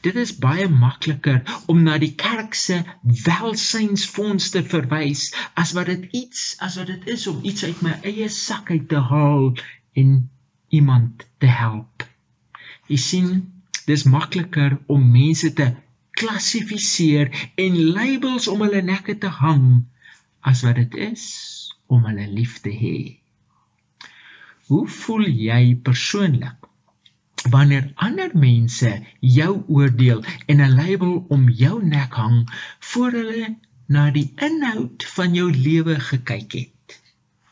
Dit 0.00 0.16
is 0.16 0.38
baie 0.38 0.68
makliker 0.68 1.42
om 1.66 1.82
na 1.82 1.98
die 1.98 2.14
kerk 2.14 2.54
se 2.54 2.78
welsynsfonds 3.24 4.50
te 4.54 4.62
verwys 4.64 5.34
as 5.54 5.72
wat 5.76 5.86
dit 5.86 6.06
iets 6.12 6.56
as 6.58 6.78
wat 6.80 6.86
dit 6.86 7.06
is 7.16 7.26
om 7.26 7.44
iets 7.44 7.64
uit 7.64 7.82
my 7.82 7.92
eie 8.02 8.28
sak 8.28 8.70
uit 8.70 8.88
te 8.88 9.02
haal 9.10 9.52
en 9.92 10.30
iemand 10.68 11.26
te 11.38 11.46
help. 11.46 12.06
Jy 12.88 12.96
sien, 12.96 13.28
dis 13.86 14.04
makliker 14.04 14.78
om 14.92 15.10
mense 15.12 15.52
te 15.58 15.70
klassifiseer 16.16 17.30
en 17.64 17.78
labels 17.98 18.48
om 18.48 18.64
hulle 18.64 18.82
nekke 18.82 19.18
te 19.22 19.30
hang 19.42 19.66
as 20.40 20.62
wat 20.66 20.80
dit 20.80 20.94
is 21.10 21.24
om 21.86 22.06
hulle 22.08 22.26
lief 22.30 22.60
te 22.64 22.72
hê. 22.72 22.98
Hoe 24.70 24.86
voel 24.90 25.28
jy 25.30 25.76
persoonlik 25.88 26.66
wanneer 27.50 27.92
ander 27.94 28.32
mense 28.34 28.90
jou 29.20 29.52
oordeel 29.68 30.24
en 30.46 30.62
'n 30.62 30.74
label 30.74 31.24
om 31.28 31.48
jou 31.48 31.84
nek 31.84 32.12
hang 32.22 32.38
voor 32.90 33.10
hulle 33.10 33.56
na 33.86 34.10
die 34.10 34.32
inhoud 34.36 35.04
van 35.16 35.34
jou 35.34 35.50
lewe 35.52 36.00
gekyk 36.00 36.52
het. 36.52 37.00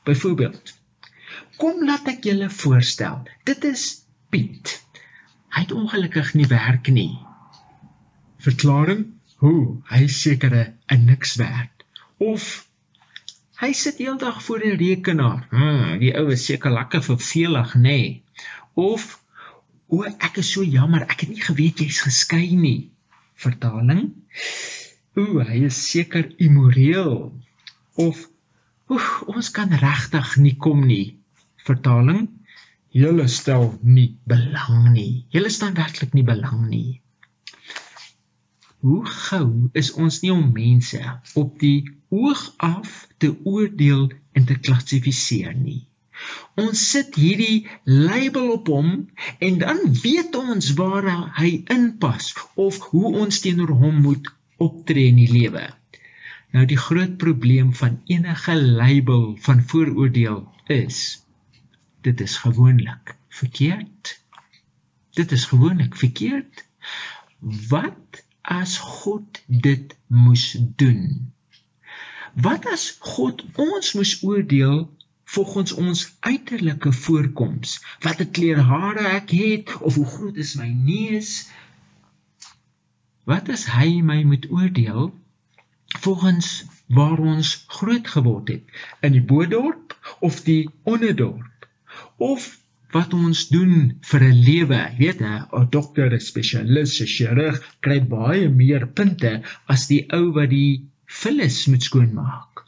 Byvoorbeeld, 0.05 0.75
kom 1.57 1.85
laat 1.87 2.09
ek 2.09 2.25
julle 2.25 2.51
voorstel. 2.51 3.23
Dit 3.45 3.65
is 3.65 4.03
Piet. 4.31 4.84
Hy 5.55 5.63
het 5.63 5.73
ongelukkig 5.73 6.35
nie 6.35 6.47
werk 6.51 6.89
nie. 6.91 7.19
Verklaring: 8.43 9.05
Hoe? 9.43 9.81
Hy 9.91 10.07
sekere 10.07 10.75
'n 10.91 11.05
niks 11.05 11.35
werd. 11.41 11.85
Of 12.19 12.67
hy 13.63 13.73
sit 13.73 13.99
heeldag 13.99 14.43
voor 14.43 14.65
'n 14.65 14.77
rekenaar. 14.77 15.47
Hm, 15.51 15.99
die 15.99 16.15
ou 16.19 16.31
is 16.33 16.45
seker 16.45 16.71
lekker 16.71 17.03
vervelig, 17.03 17.75
nê? 17.75 17.81
Nee. 17.83 18.23
Of 18.75 19.23
O, 19.89 20.03
ek 20.03 20.37
is 20.43 20.51
so 20.53 20.65
jammer, 20.65 21.03
ek 21.03 21.21
het 21.21 21.29
nie 21.29 21.45
geweet 21.45 21.79
jy's 21.79 22.01
geskei 22.03 22.57
nie. 22.57 22.91
Vertaling: 23.35 24.13
O, 25.15 25.39
hy 25.39 25.65
is 25.65 25.91
seker 25.91 26.33
immoreel. 26.37 27.33
Of 27.95 28.29
Oef, 28.93 29.23
ons 29.33 29.49
kan 29.57 29.71
regtig 29.81 30.35
nie 30.45 30.57
kom 30.61 30.83
nie. 30.87 31.17
Vertaling: 31.65 32.27
Julle 32.95 33.25
stel 33.27 33.73
nie 33.83 34.21
belang 34.31 34.93
nie. 34.95 35.27
Julle 35.35 35.51
staan 35.51 35.75
werklik 35.75 36.13
nie 36.15 36.23
belang 36.23 36.69
nie. 36.71 37.01
Hoe 38.87 39.01
gou 39.11 39.71
is 39.81 39.89
ons 39.99 40.21
nie 40.23 40.31
om 40.31 40.53
mense 40.55 41.01
op 41.41 41.57
die 41.59 41.89
oog 42.15 42.45
af 42.63 42.93
te 43.19 43.33
oordeel 43.43 44.05
en 44.39 44.47
te 44.47 44.55
klassifiseer 44.69 45.57
nie. 45.59 45.81
Ons 46.55 46.85
sit 46.93 47.19
hierdie 47.19 47.67
label 47.83 48.53
op 48.61 48.71
hom 48.71 48.93
en 49.49 49.59
dan 49.65 49.83
weet 50.05 50.39
ons 50.39 50.71
waar 50.79 51.11
hy 51.41 51.51
inpas 51.75 52.31
of 52.55 52.79
hoe 52.93 53.15
ons 53.25 53.43
teenoor 53.43 53.75
hom 53.83 53.99
moet 54.07 54.31
optree 54.69 55.11
in 55.11 55.19
die 55.25 55.33
lewe. 55.33 55.67
Nou 56.55 56.63
die 56.71 56.79
groot 56.79 57.19
probleem 57.19 57.75
van 57.75 57.99
enige 58.07 58.55
label 58.55 59.33
van 59.43 59.67
vooroordeel 59.67 60.45
is 60.79 61.24
dit 62.05 62.21
is 62.21 62.37
gewoonlik 62.37 63.17
verkeerd. 63.29 64.21
Dit 65.11 65.33
is 65.33 65.45
gewoonlik 65.45 65.97
verkeerd. 65.97 66.67
Wat 67.69 68.25
as 68.41 68.79
God 68.79 69.43
dit 69.47 69.97
moes 70.07 70.57
doen? 70.77 71.33
Wat 72.35 72.67
as 72.67 72.97
God 72.99 73.45
ons 73.57 73.93
moes 73.93 74.23
oordeel 74.23 74.97
volgens 75.25 75.73
ons 75.73 76.17
uiterlike 76.21 76.93
voorkoms? 76.93 77.81
Wat 78.01 78.21
'n 78.21 78.31
kleur 78.31 78.61
hare 78.61 79.07
ek 79.09 79.31
het 79.31 79.77
of 79.81 79.95
hoe 79.95 80.07
groot 80.07 80.37
is 80.37 80.55
my 80.61 80.69
neus? 80.69 81.49
Wat 83.25 83.49
as 83.49 83.65
hy 83.65 84.01
my 84.01 84.23
moet 84.23 84.51
oordeel 84.51 85.15
volgens 86.05 86.65
waar 86.87 87.19
ons 87.19 87.65
groot 87.67 88.09
geword 88.09 88.49
het 88.49 88.65
in 89.01 89.13
die 89.13 89.25
bodorp 89.25 89.97
of 90.21 90.43
die 90.43 90.71
onderdorp 90.83 91.54
of 92.19 92.47
wat 92.95 93.15
ons 93.15 93.49
doen 93.51 93.99
vir 94.11 94.23
'n 94.23 94.41
lewe. 94.49 94.81
Jy 94.99 94.99
weet, 94.99 95.21
'n 95.21 95.69
dokter, 95.71 96.13
'n 96.13 96.21
spesialis, 96.21 97.01
'n 97.01 97.11
chirurg 97.15 97.57
kry 97.81 98.01
baie 98.01 98.49
meer 98.49 98.87
punte 98.87 99.43
as 99.67 99.87
die 99.87 100.03
ou 100.19 100.33
wat 100.37 100.51
die 100.51 100.87
vullis 101.21 101.67
moet 101.67 101.83
skoonmaak. 101.83 102.65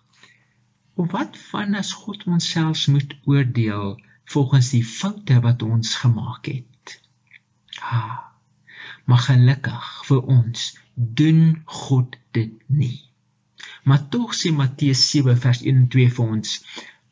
Of 0.97 1.13
wat 1.13 1.37
van 1.51 1.75
as 1.75 1.93
God 1.93 2.27
ons 2.27 2.51
selfs 2.51 2.87
moet 2.87 3.17
oordeel 3.25 4.01
volgens 4.35 4.71
die 4.71 4.85
foute 4.85 5.41
wat 5.41 5.63
ons 5.63 5.95
gemaak 5.95 6.47
het? 6.47 7.01
Ha. 7.81 8.33
Maar 9.05 9.23
gelukkig 9.31 9.87
vir 10.09 10.23
ons 10.39 10.79
doen 10.97 11.63
God 11.65 12.17
dit 12.33 12.55
nie. 12.67 13.01
Maar 13.85 14.09
tog 14.09 14.35
sê 14.35 14.51
Matteus 14.51 15.11
7 15.11 15.37
vers 15.39 15.63
1 15.63 15.77
en 15.77 15.89
2 15.89 16.11
vir 16.19 16.27
ons: 16.37 16.55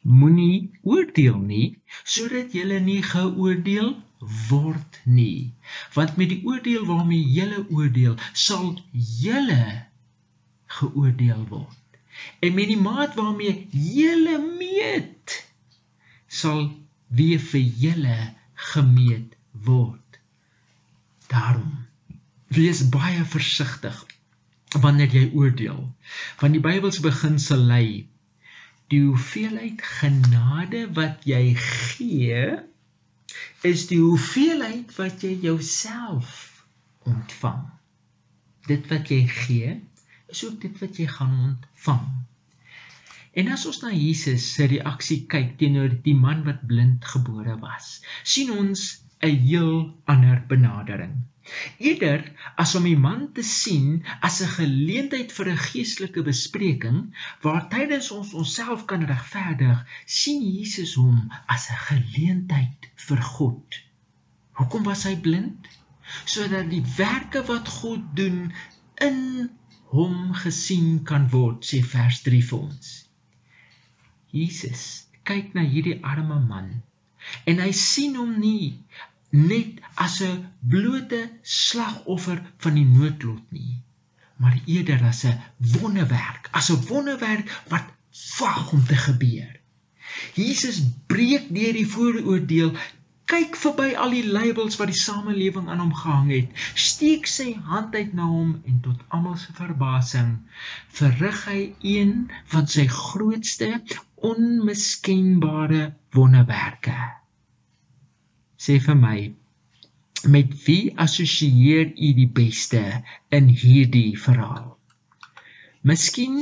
moenie 0.05 0.71
oordeel 0.83 1.39
nie 1.41 1.79
sodat 2.05 2.53
jy 2.57 2.81
nie 2.85 3.01
geoordeel 3.03 3.95
word 4.49 5.01
nie. 5.05 5.55
Want 5.95 6.17
met 6.17 6.31
die 6.33 6.43
oordeel 6.45 6.85
waarmee 6.89 7.25
jy 7.37 7.65
oordeel 7.69 8.17
sal 8.33 8.75
jy 8.93 9.59
geoordeel 10.79 11.45
word. 11.49 11.81
En 12.41 12.55
met 12.55 12.69
die 12.71 12.81
maat 12.81 13.17
waarmee 13.19 13.67
jy 13.73 14.39
meet 14.59 15.41
sal 16.29 16.71
weer 17.09 17.41
vir 17.41 17.65
julle 17.85 18.19
gemeet 18.73 19.37
word. 19.53 20.21
Daarom 21.31 21.85
wees 22.55 22.83
baie 22.89 23.25
versigtig 23.25 23.97
wanneer 24.81 25.13
jy 25.15 25.31
oordeel. 25.35 25.95
Want 26.41 26.57
die 26.57 26.63
Bybelse 26.63 27.03
beginsel 27.05 27.63
lei 27.71 28.09
die 28.93 29.01
hoeveelheid 29.05 29.81
genade 29.83 30.85
wat 30.97 31.25
jy 31.29 31.55
gee 31.61 32.43
is 33.65 33.87
die 33.89 34.01
hoeveelheid 34.01 34.93
wat 34.99 35.25
jy 35.25 35.33
jouself 35.47 36.35
ontvang. 37.09 37.65
Dit 38.69 38.89
wat 38.93 39.09
jy 39.13 39.25
gee 39.29 39.73
is 40.33 40.45
ook 40.45 40.61
dit 40.61 40.79
wat 40.83 41.01
jy 41.01 41.09
gaan 41.09 41.35
ontvang. 41.49 42.07
En 43.35 43.51
as 43.51 43.65
ons 43.67 43.81
na 43.83 43.91
Jesus 43.91 44.45
se 44.55 44.69
reaksie 44.71 45.25
kyk 45.31 45.57
teenoor 45.61 45.97
die 46.05 46.15
man 46.15 46.45
wat 46.47 46.63
blind 46.71 47.05
gebore 47.15 47.57
was, 47.63 47.99
sien 48.23 48.53
ons 48.55 48.85
'n 49.25 49.41
heel 49.49 49.73
ander 50.05 50.45
benadering. 50.49 51.17
Eerder 51.79 52.23
as 52.57 52.75
om 52.79 52.87
die 52.89 52.97
man 52.97 53.25
te 53.37 53.43
sien 53.43 54.05
as 54.29 54.41
'n 54.43 54.53
geleentheid 54.59 55.33
vir 55.39 55.51
'n 55.53 55.65
geestelike 55.65 56.23
bespreking 56.29 57.01
waar 57.43 57.69
tydens 57.75 58.11
ons 58.19 58.33
onsself 58.43 58.85
kan 58.93 59.05
regverdig, 59.11 59.83
sien 60.07 60.41
Jesus 60.41 60.95
hom 61.01 61.19
as 61.57 61.69
'n 61.71 61.81
geleentheid 61.89 62.89
vir 63.07 63.23
God. 63.23 63.81
Hoekom 64.53 64.85
was 64.89 65.05
hy 65.05 65.17
blind? 65.17 65.69
Sodat 66.25 66.71
die 66.71 66.85
werke 66.97 67.45
wat 67.53 67.69
God 67.69 68.03
doen 68.17 68.53
in 69.09 69.51
hom 69.95 70.33
gesien 70.33 71.03
kan 71.05 71.29
word, 71.31 71.65
sê 71.65 71.83
vers 71.85 72.23
3 72.23 72.43
vir 72.43 72.59
ons. 72.59 73.09
Jesus 74.31 75.07
kyk 75.25 75.53
na 75.55 75.63
hierdie 75.63 76.01
arme 76.03 76.41
man 76.41 76.83
en 77.49 77.61
hy 77.65 77.71
sien 77.73 78.17
hom 78.21 78.33
nie 78.41 78.75
net 79.35 79.81
as 79.99 80.21
'n 80.23 80.47
blote 80.73 81.21
slagoffer 81.43 82.39
van 82.63 82.75
die 82.79 82.87
noodlot 82.87 83.47
nie, 83.51 83.83
maar 84.37 84.61
eerder 84.67 85.03
as 85.11 85.25
'n 85.27 85.41
wonderwerk, 85.59 86.49
as 86.53 86.71
'n 86.71 86.87
wonderwerk 86.91 87.51
wat 87.69 87.87
wag 88.39 88.73
om 88.73 88.85
te 88.87 88.99
gebeur. 89.07 89.57
Jesus 90.35 90.83
breek 91.07 91.49
deur 91.57 91.73
die 91.73 91.89
vooroordeel, 91.95 92.77
kyk 93.25 93.57
verby 93.57 93.89
al 93.97 94.15
die 94.15 94.27
labels 94.37 94.77
wat 94.77 94.93
die 94.93 95.01
samelewing 95.01 95.69
aan 95.69 95.83
hom 95.83 95.95
gehang 95.95 96.31
het, 96.31 96.51
steek 96.75 97.27
sy 97.27 97.49
hand 97.71 97.95
uit 97.95 98.13
na 98.15 98.29
hom 98.31 98.63
en 98.65 98.81
tot 98.87 99.03
almal 99.09 99.37
se 99.37 99.57
verbasing 99.59 100.31
verrig 101.01 101.45
hy 101.51 101.61
een 101.81 102.15
van 102.55 102.71
sy 102.77 102.87
grootste 102.87 103.83
onmiskenbare 104.31 105.83
wonderwerke 106.15 107.24
sê 108.65 108.79
vir 108.87 108.97
my 109.07 109.19
met 110.35 110.53
wie 110.67 110.93
assosieer 111.07 111.91
u 112.07 112.09
die 112.21 112.31
beste 112.41 112.83
in 113.39 113.51
hierdie 113.63 114.17
verhaal? 114.27 114.71
Miskien 115.91 116.37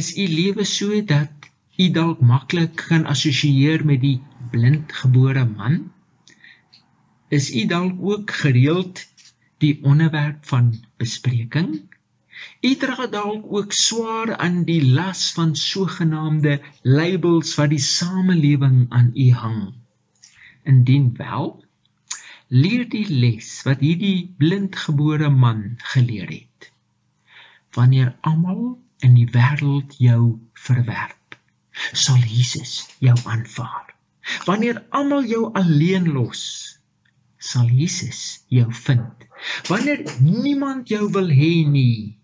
is 0.00 0.10
u 0.18 0.26
lewe 0.28 0.64
so 0.68 1.00
dat 1.12 1.48
u 1.78 1.88
dalk 1.90 2.20
maklik 2.20 2.76
kan 2.88 3.06
assosieer 3.14 3.84
met 3.90 4.00
die 4.00 4.18
blindgebore 4.50 5.44
man? 5.56 5.78
Is 7.28 7.48
u 7.54 7.64
dalk 7.66 7.96
ook 8.12 8.30
gereeld 8.42 9.06
die 9.64 9.78
onderwerp 9.82 10.44
van 10.46 10.74
bespreking? 11.00 11.70
U 12.60 12.74
dra 12.82 13.06
dalk 13.06 13.46
ook 13.56 13.72
swaar 13.72 14.36
aan 14.36 14.64
die 14.68 14.82
las 14.84 15.32
van 15.32 15.56
sogenaamde 15.56 16.60
labels 16.82 17.54
wat 17.58 17.72
die 17.72 17.84
samelewing 17.86 18.86
aan 18.88 19.10
u 19.14 19.30
hang. 19.32 19.62
Indien 20.64 21.12
wel, 21.16 21.64
leer 22.48 22.84
die 22.88 23.06
les 23.08 23.48
wat 23.66 23.82
hierdie 23.84 24.34
blindgebore 24.38 25.30
man 25.30 25.76
geleer 25.92 26.30
het. 26.30 26.70
Wanneer 27.76 28.14
almal 28.20 28.78
in 29.04 29.16
die 29.18 29.28
wêreld 29.34 29.96
jou 29.98 30.38
verwerp, 30.66 31.38
sal 31.92 32.20
Jesus 32.22 32.86
jou 32.98 33.16
aanvaar. 33.24 33.92
Wanneer 34.48 34.84
almal 34.88 35.26
jou 35.28 35.50
alleen 35.52 36.08
los, 36.12 36.44
sal 37.38 37.68
Jesus 37.68 38.44
jou 38.48 38.70
vind. 38.72 39.26
Wanneer 39.68 40.04
niemand 40.20 40.88
jou 40.88 41.10
wil 41.12 41.28
hê 41.28 41.64
nie, 41.68 42.16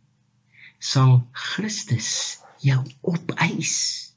sal 0.78 1.26
Christus 1.32 2.38
jou 2.64 2.80
opeis 3.00 4.09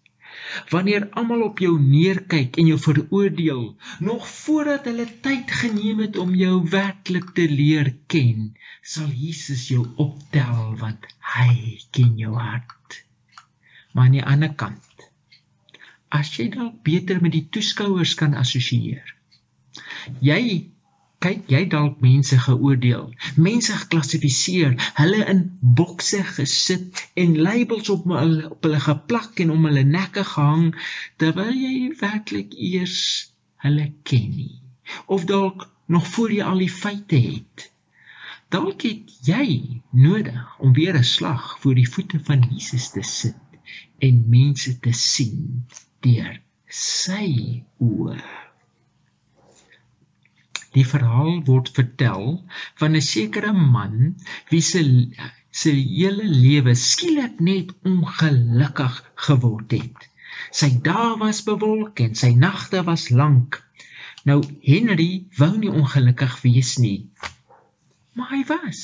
wanneer 0.69 1.07
almal 1.19 1.43
op 1.49 1.59
jou 1.63 1.73
neerkyk 1.81 2.57
en 2.57 2.69
jou 2.71 2.79
veroordeel 2.79 3.63
nog 3.99 4.27
voordat 4.27 4.85
hulle 4.89 5.07
tyd 5.27 5.51
geneem 5.61 6.03
het 6.05 6.17
om 6.17 6.35
jou 6.35 6.55
werklik 6.69 7.33
te 7.37 7.47
leer 7.49 7.93
ken 8.07 8.51
sal 8.81 9.09
Jesus 9.25 9.67
jou 9.71 9.85
optel 9.95 10.75
want 10.81 11.07
hy 11.35 11.79
ken 11.91 12.17
jou 12.19 12.35
hart. 12.35 13.03
Maar 13.93 14.05
aan 14.05 14.17
die 14.17 14.25
ander 14.35 14.53
kant 14.53 15.09
as 16.13 16.35
jy 16.37 16.49
dalk 16.53 16.81
beter 16.85 17.21
met 17.21 17.33
die 17.33 17.47
toeskouers 17.49 18.13
kan 18.19 18.35
assosieer 18.37 19.13
jy 20.21 20.41
kyk 21.23 21.51
jy 21.51 21.61
dalk 21.71 22.01
mense 22.03 22.37
geoordeel, 22.45 23.05
mense 23.39 23.75
geklassifiseer, 23.83 24.73
hulle 24.99 25.21
in 25.31 25.43
bokse 25.61 26.19
gesit 26.35 27.03
en 27.23 27.37
labels 27.47 27.91
op 27.93 28.09
hulle 28.11 28.49
op 28.49 28.67
hulle 28.67 28.81
geplak 28.87 29.39
en 29.45 29.53
om 29.55 29.69
hulle 29.69 29.85
nekke 29.87 30.25
gehang 30.33 30.73
terwyl 31.21 31.53
jy 31.55 31.93
werklik 32.01 32.57
eers 32.71 32.99
hulle 33.63 33.87
ken 34.03 34.27
nie 34.35 34.59
of 35.07 35.23
dalk 35.29 35.69
nog 35.85 36.07
voor 36.07 36.31
jy 36.31 36.43
al 36.43 36.59
die 36.63 36.71
feite 36.71 37.15
het. 37.15 37.69
Dalk 38.53 38.83
het 38.85 39.15
jy 39.25 39.81
nodig 39.91 40.59
om 40.59 40.73
weer 40.73 40.97
'n 40.99 41.03
slag 41.03 41.59
voor 41.59 41.75
die 41.75 41.89
voete 41.89 42.19
van 42.19 42.45
Jesus 42.51 42.89
te 42.91 43.01
sit 43.01 43.35
en 43.99 44.25
mense 44.29 44.79
te 44.79 44.91
sien 44.91 45.65
deur 45.99 46.41
sy 46.67 47.63
oë. 47.79 48.42
Die 50.73 50.85
verhaal 50.89 51.43
word 51.47 51.69
vertel 51.77 52.25
van 52.81 52.95
'n 52.97 53.05
sekere 53.07 53.53
man 53.53 54.15
wie 54.49 54.61
se 54.61 54.81
se 55.61 55.71
hele 55.71 56.25
lewe 56.25 56.73
skielik 56.75 57.39
net 57.39 57.73
ongelukkig 57.85 58.95
geword 59.27 59.71
het. 59.77 60.09
Sy 60.59 60.69
dae 60.87 61.13
was 61.21 61.43
bewolk 61.45 62.01
en 62.05 62.15
sy 62.17 62.31
nagte 62.45 62.81
was 62.89 63.09
lank. 63.09 63.59
Nou 64.25 64.39
Henry 64.65 65.25
wou 65.37 65.51
nie 65.57 65.69
ongelukkig 65.69 66.41
wees 66.41 66.77
nie. 66.81 67.09
Maar 68.17 68.33
hy 68.33 68.43
was. 68.49 68.81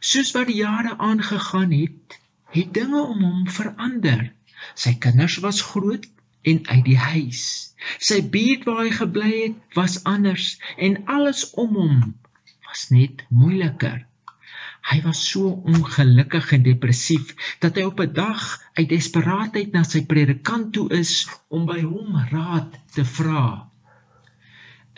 Soos 0.00 0.32
wat 0.36 0.48
die 0.48 0.60
jare 0.62 0.96
aangegaan 0.96 1.72
het, 1.76 2.18
het 2.54 2.72
dinge 2.74 3.00
om 3.02 3.24
hom 3.24 3.48
verander. 3.52 4.30
Sy 4.74 4.94
kinders 5.02 5.38
was 5.44 5.60
groot, 5.70 6.06
en 6.42 6.60
uit 6.66 6.84
die 6.84 6.98
huis. 6.98 7.42
Sy 7.98 8.22
buurt 8.30 8.64
waar 8.68 8.84
hy 8.84 8.90
gebly 8.94 9.32
het, 9.42 9.58
was 9.74 10.02
anders 10.04 10.56
en 10.76 11.02
alles 11.06 11.50
om 11.54 11.74
hom 11.74 12.00
was 12.68 12.88
net 12.92 13.24
moeiliker. 13.28 14.04
Hy 14.88 14.98
was 15.04 15.20
so 15.30 15.50
ongelukkig 15.68 16.52
en 16.56 16.64
depressief 16.64 17.32
dat 17.62 17.76
hy 17.76 17.84
op 17.88 18.00
'n 18.00 18.12
dag 18.12 18.44
uit 18.78 18.88
desperaatheid 18.88 19.72
na 19.72 19.82
sy 19.84 20.04
predikant 20.06 20.72
toe 20.72 20.86
is 20.98 21.28
om 21.48 21.66
by 21.66 21.80
hom 21.80 22.16
raad 22.30 22.78
te 22.94 23.04
vra. 23.04 23.68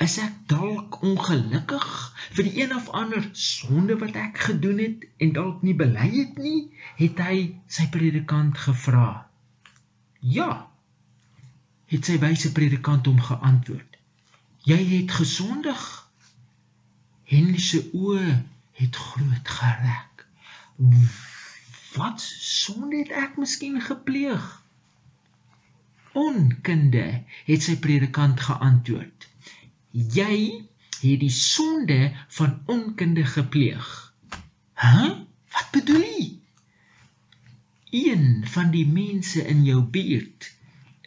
Is 0.00 0.18
ek 0.18 0.34
dalk 0.48 1.02
ongelukkig 1.02 1.88
vir 2.36 2.44
die 2.44 2.62
een 2.62 2.74
of 2.76 2.88
ander 2.88 3.28
sonde 3.32 3.98
wat 4.00 4.16
ek 4.16 4.38
gedoen 4.38 4.78
het 4.78 5.04
en 5.18 5.32
dalk 5.32 5.62
nie 5.62 5.74
bely 5.74 6.08
het 6.18 6.38
nie? 6.38 6.70
het 6.96 7.18
hy 7.18 7.36
sy 7.66 7.86
predikant 7.90 8.58
gevra. 8.58 9.26
Ja. 10.20 10.69
Het 11.90 12.06
sy 12.06 12.16
wyse 12.22 12.52
predikant 12.54 13.08
hom 13.10 13.18
geantwoord. 13.22 13.96
Jy 14.68 14.78
het 14.92 15.14
gesondig. 15.16 15.82
Henry 17.30 17.62
se 17.62 17.80
oë 17.96 18.36
het 18.80 18.96
groot 18.96 19.54
gereg. 19.58 20.26
Wat 21.96 22.22
sonde 22.22 23.00
het 23.02 23.10
ek 23.10 23.38
miskien 23.40 23.80
gepleeg? 23.82 24.44
Onkunde, 26.12 27.06
het 27.46 27.66
sy 27.66 27.76
predikant 27.82 28.40
geantwoord. 28.46 29.26
Jy 29.90 30.36
het 31.00 31.20
die 31.24 31.32
sonde 31.34 32.12
van 32.38 32.60
onkunde 32.70 33.24
gepleeg. 33.24 33.90
Hæ? 34.74 34.94
Huh? 34.94 35.18
Wat 35.50 35.70
bedoel 35.74 36.06
jy? 36.06 36.26
Een 37.90 38.46
van 38.46 38.70
die 38.70 38.86
mense 38.86 39.42
in 39.46 39.64
jou 39.66 39.82
buurt 39.82 40.46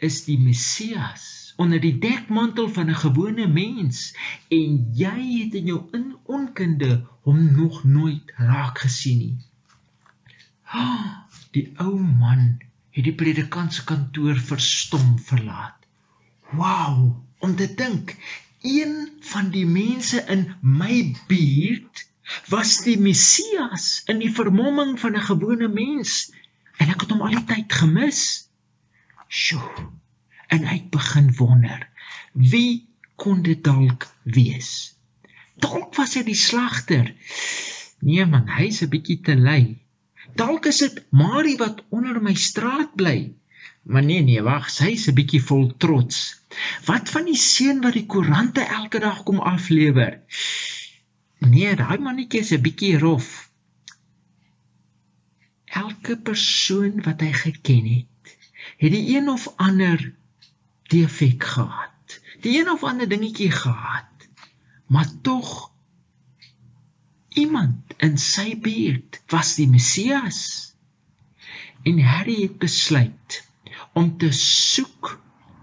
is 0.10 0.24
die 0.28 0.40
Messias 0.40 1.54
onder 1.56 1.80
die 1.80 1.96
dekmantel 2.02 2.70
van 2.76 2.90
'n 2.90 3.02
gewone 3.06 3.48
mens 3.48 4.16
en 4.50 4.78
jy 5.02 5.20
het 5.40 5.54
in 5.60 5.66
jou 5.72 5.82
in 5.92 6.16
onkunde 6.24 6.92
hom 7.26 7.42
nog 7.56 7.84
nooit 7.84 8.32
raak 8.36 8.80
gesien 8.86 9.18
nie. 9.18 9.38
Die 11.54 11.68
ou 11.78 12.00
man 12.00 12.58
het 12.94 13.04
die 13.04 13.14
predikant 13.14 13.74
se 13.74 13.84
kantoor 13.84 14.36
verstom 14.36 15.20
verlaat. 15.20 15.78
Wow, 16.52 17.24
om 17.40 17.56
te 17.56 17.68
dink, 17.76 18.16
een 18.62 19.12
van 19.20 19.50
die 19.50 19.66
mense 19.66 20.24
in 20.36 20.56
my 20.62 21.16
buurt 21.28 22.08
was 22.50 22.78
die 22.86 22.98
Messias 22.98 24.02
in 24.06 24.22
die 24.24 24.32
vermomming 24.34 25.00
van 25.00 25.16
'n 25.16 25.28
gewone 25.30 25.68
mens 25.68 26.32
en 26.78 26.90
ek 26.90 27.02
het 27.02 27.12
hom 27.12 27.22
al 27.22 27.36
die 27.38 27.46
tyd 27.46 27.74
gemis. 27.74 28.50
Sjoe. 29.42 29.90
En 30.54 30.68
hy 30.70 30.80
begin 30.94 31.32
wonder 31.40 31.88
wie 32.34 32.90
kon 33.16 33.42
dit 33.46 33.64
dalk 33.66 34.06
wees? 34.38 34.70
Dalk 35.66 35.96
was 35.98 36.16
hy 36.18 36.24
die 36.28 36.38
slagter. 36.38 37.14
Nee 38.06 38.26
man 38.30 38.50
hy's 38.58 38.82
'n 38.86 38.92
bietjie 38.94 39.20
te 39.26 39.36
lui. 39.48 39.64
Dalk 40.42 40.70
is 40.72 40.82
dit 40.86 41.02
Marie 41.10 41.58
wat 41.58 41.82
onder 41.90 42.22
my 42.22 42.34
straat 42.34 42.94
bly. 43.02 43.34
Maar 43.84 44.06
nee 44.10 44.22
nee 44.22 44.42
wag 44.50 44.70
sy's 44.70 45.08
'n 45.10 45.18
bietjie 45.20 45.44
vol 45.50 45.68
trots. 45.86 46.20
Wat 46.90 47.10
van 47.10 47.26
die 47.32 47.40
seun 47.50 47.82
wat 47.86 47.98
die 47.98 48.06
koerante 48.06 48.62
elke 48.82 49.00
dag 49.00 49.24
kom 49.24 49.40
aflewer 49.56 50.22
nee 51.52 51.76
daai 51.76 51.98
mannetjie 52.06 52.42
is 52.46 52.52
'n 52.56 52.64
bietjie 52.66 52.98
rof. 52.98 53.28
Elke 55.84 56.18
persoon 56.30 57.02
wat 57.08 57.22
hy 57.26 57.32
geken 57.44 57.86
het 57.96 58.13
het 58.84 58.92
die 58.92 59.16
een 59.16 59.30
of 59.30 59.48
ander 59.56 60.14
defek 60.92 61.44
gehad. 61.44 62.20
Die 62.44 62.60
een 62.60 62.70
of 62.70 62.84
ander 62.84 63.08
dingetjie 63.10 63.52
gehad. 63.52 64.28
Maar 64.92 65.08
tog 65.22 65.72
iemand 67.30 67.94
in 67.98 68.18
sy 68.18 68.58
buurt 68.60 69.22
was 69.32 69.56
die 69.56 69.70
Messias. 69.72 70.42
En 71.84 72.02
Harry 72.04 72.42
het 72.42 72.58
besluit 72.60 73.40
om 73.94 74.18
te 74.18 74.32
soek 74.36 75.14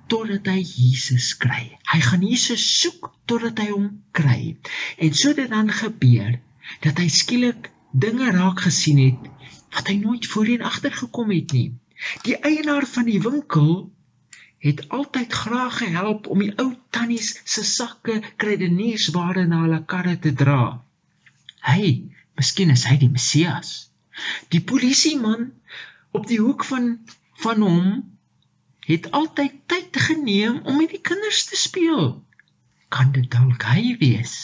totdat 0.09 0.49
hy 0.49 0.65
Jesus 0.65 1.37
kry. 1.37 1.77
Hy 1.93 2.01
gaan 2.07 2.25
Jesus 2.25 2.65
soek 2.81 3.13
totdat 3.29 3.61
hy 3.61 3.69
hom 3.69 3.91
kry. 4.17 4.57
En 4.97 5.13
so 5.15 5.37
dit 5.37 5.53
dan 5.53 5.69
gebeur 5.69 6.41
dat 6.81 6.99
hy 6.99 7.09
skielik 7.13 7.69
dinge 7.93 8.33
raak 8.33 8.65
gesien 8.65 9.05
het 9.05 9.31
wat 9.77 9.93
hy 9.93 10.01
nooit 10.01 10.27
voorheen 10.27 10.65
agtergekom 10.67 11.31
het 11.37 11.53
nie. 11.53 11.69
Die 12.27 12.37
eienaar 12.37 12.87
van 12.87 13.09
die 13.09 13.21
winkel 13.21 13.73
het 14.61 14.89
altyd 14.89 15.33
graag 15.33 15.77
gehelp 15.83 16.27
om 16.27 16.43
die 16.45 16.53
ou 16.61 16.71
tannies 16.93 17.33
se 17.45 17.65
sakke 17.65 18.21
kredeniersware 18.37 19.47
na 19.49 19.63
hulle 19.65 19.81
karre 19.93 20.19
te 20.19 20.33
dra. 20.37 20.83
Hy, 21.65 22.13
miskien 22.37 22.73
is 22.75 22.85
hy 22.89 22.99
die 23.01 23.13
Messias. 23.13 23.73
Die 24.53 24.61
polisieman 24.61 25.49
op 26.13 26.29
die 26.29 26.41
hoek 26.43 26.65
van 26.69 26.99
van 27.41 27.63
hom 27.65 27.91
het 28.85 29.11
altyd 29.17 29.55
tyd 29.71 29.97
geneem 30.07 30.61
om 30.69 30.77
met 30.77 30.91
die 30.93 31.01
kinders 31.01 31.45
te 31.49 31.57
speel. 31.57 32.19
Kan 32.93 33.13
dit 33.17 33.31
dalk 33.33 33.65
hy 33.71 33.95
wees? 34.01 34.35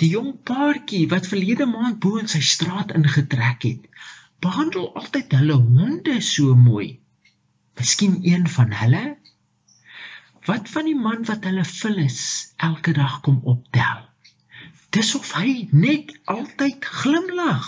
Die 0.00 0.08
jong 0.12 0.32
paartjie 0.48 1.04
wat 1.12 1.28
verlede 1.30 1.66
maand 1.70 2.00
bo 2.02 2.18
in 2.20 2.30
sy 2.32 2.42
straat 2.44 2.94
ingetrek 2.96 3.68
het, 3.68 3.86
behandel 4.44 4.90
altyd 4.94 5.32
hulle 5.38 5.56
honde 5.60 6.20
so 6.20 6.54
mooi. 6.54 7.00
Miskien 7.76 8.18
een 8.22 8.48
van 8.48 8.72
hulle? 8.72 9.04
Wat 10.46 10.68
van 10.70 10.84
die 10.88 10.98
man 10.98 11.24
wat 11.28 11.44
hulle 11.48 11.64
vullis 11.64 12.20
elke 12.56 12.92
dag 12.96 13.20
kom 13.20 13.40
optel? 13.42 14.04
Dis 14.94 15.14
of 15.18 15.32
hy 15.36 15.68
net 15.72 16.12
altyd 16.24 16.84
glimlag. 16.84 17.66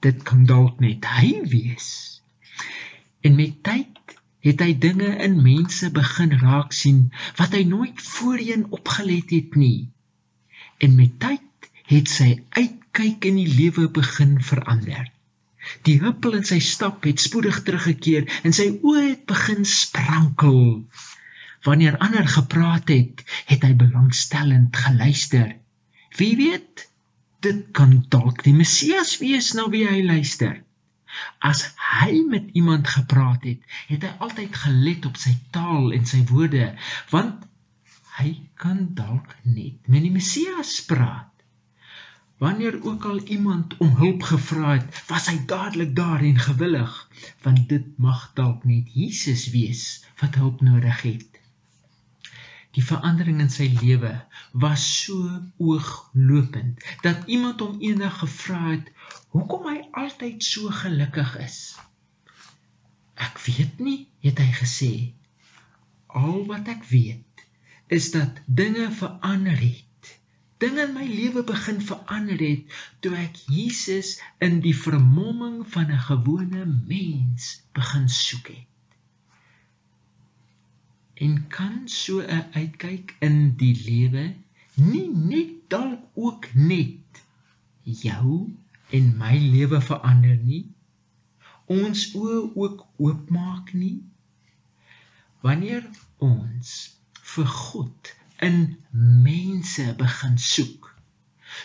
Dit 0.00 0.22
kan 0.28 0.46
dalk 0.46 0.78
net 0.80 1.08
hy 1.16 1.32
wees. 1.50 1.88
En 3.20 3.34
met 3.34 3.58
tyd 3.66 4.16
het 4.46 4.62
hy 4.62 4.70
dinge 4.78 5.10
in 5.24 5.40
mense 5.42 5.90
begin 5.90 6.36
raak 6.44 6.72
sien 6.76 7.08
wat 7.40 7.56
hy 7.56 7.64
nooit 7.66 7.98
voorheen 8.12 8.68
opgelet 8.70 9.34
het 9.34 9.58
nie. 9.58 9.90
En 10.78 10.94
met 10.94 11.18
tyd 11.20 11.70
het 11.90 12.10
sy 12.10 12.30
uitkyk 12.54 13.26
in 13.26 13.42
die 13.42 13.50
lewe 13.50 13.88
begin 13.90 14.38
verander. 14.42 15.10
Die 15.88 15.98
huppel 16.02 16.36
in 16.38 16.46
sy 16.48 16.58
stap 16.62 17.06
het 17.08 17.22
spoedig 17.22 17.62
teruggekeer 17.66 18.26
en 18.42 18.56
sy 18.56 18.68
oë 18.80 19.04
het 19.06 19.24
begin 19.30 19.64
sprankel. 19.68 20.60
Wanneer 21.66 21.98
ander 21.98 22.28
gepraat 22.30 22.92
het, 22.92 23.24
het 23.50 23.64
hy 23.66 23.72
belangstellend 23.78 24.76
geluister. 24.76 25.56
Wie 26.16 26.36
weet, 26.38 26.86
dit 27.44 27.66
kan 27.76 27.98
dalk 28.12 28.44
die 28.46 28.54
Messias 28.54 29.16
wees 29.22 29.52
na 29.58 29.66
wie 29.72 29.84
hy 29.88 30.02
luister. 30.06 30.62
As 31.40 31.62
hy 31.80 32.22
met 32.28 32.50
iemand 32.52 32.88
gepraat 32.92 33.44
het, 33.48 33.62
het 33.88 34.04
hy 34.04 34.12
altyd 34.26 34.56
gelet 34.62 35.06
op 35.08 35.20
sy 35.20 35.32
taal 35.54 35.92
en 35.96 36.06
sy 36.08 36.22
woorde, 36.30 36.72
want 37.12 37.46
hy 38.18 38.32
kan 38.60 38.82
dalk 38.96 39.34
net 39.44 39.88
met 39.92 40.04
die 40.04 40.12
Messias 40.12 40.78
praat. 40.88 41.32
Wanneer 42.38 42.84
ook 42.84 43.04
al 43.04 43.20
iemand 43.20 43.76
om 43.76 43.94
hulp 43.96 44.22
gevra 44.22 44.72
het, 44.76 45.02
was 45.08 45.26
hy 45.30 45.38
dadelik 45.48 45.94
daar 45.96 46.20
en 46.20 46.38
gewillig, 46.38 46.92
want 47.42 47.68
dit 47.68 47.86
mag 47.96 48.30
dalk 48.36 48.64
net 48.68 48.92
Jesus 48.92 49.48
wees 49.54 50.04
wat 50.20 50.36
hulp 50.36 50.60
nodig 50.60 51.00
het. 51.02 51.40
Die 52.76 52.84
verandering 52.84 53.40
in 53.40 53.48
sy 53.52 53.70
lewe 53.80 54.12
was 54.52 54.84
so 55.04 55.16
ooglopend 55.56 56.84
dat 57.06 57.24
iemand 57.24 57.62
hom 57.64 57.80
eendag 57.80 58.18
gevra 58.20 58.60
het 58.66 58.90
hoekom 59.32 59.70
hy 59.70 59.78
altyd 60.04 60.44
so 60.44 60.68
gelukkig 60.82 61.32
is. 61.40 61.56
Ek 63.16 63.40
weet 63.46 63.80
nie, 63.80 64.10
het 64.20 64.44
hy 64.44 64.50
gesê. 64.58 64.92
Al 66.12 66.44
wat 66.52 66.68
ek 66.68 66.84
weet 66.92 67.46
is 67.96 68.10
dat 68.12 68.44
dinge 68.44 68.90
verander 68.92 69.56
het 69.56 69.95
dinge 70.58 70.82
in 70.86 70.94
my 70.94 71.04
lewe 71.04 71.42
begin 71.44 71.80
verander 71.84 72.40
het 72.40 72.76
toe 73.04 73.12
ek 73.20 73.36
Jesus 73.52 74.14
in 74.46 74.60
die 74.64 74.76
vermomming 74.76 75.58
van 75.74 75.92
'n 75.92 76.04
gewone 76.08 76.64
mens 76.92 77.48
begin 77.76 78.08
soek 78.08 78.48
het. 78.54 78.72
En 81.24 81.46
kan 81.48 81.88
so 81.88 82.20
'n 82.20 82.44
uitkyk 82.52 83.16
in 83.28 83.56
die 83.56 83.76
lewe 83.84 84.24
nie 84.74 85.08
net 85.08 85.52
dalk 85.68 86.02
ook 86.14 86.48
net 86.54 87.22
jou 87.82 88.52
en 88.90 89.16
my 89.16 89.36
lewe 89.38 89.80
verander 89.80 90.36
nie? 90.36 90.64
Ons 91.66 92.12
oë 92.14 92.52
ook 92.54 92.86
oopmaak 92.96 93.72
nie? 93.72 94.04
Wanneer 95.40 95.84
ons 96.18 96.96
vir 97.34 97.46
God 97.46 98.16
in 98.42 98.76
mense 99.22 99.94
begin 99.98 100.36
soek, 100.38 100.90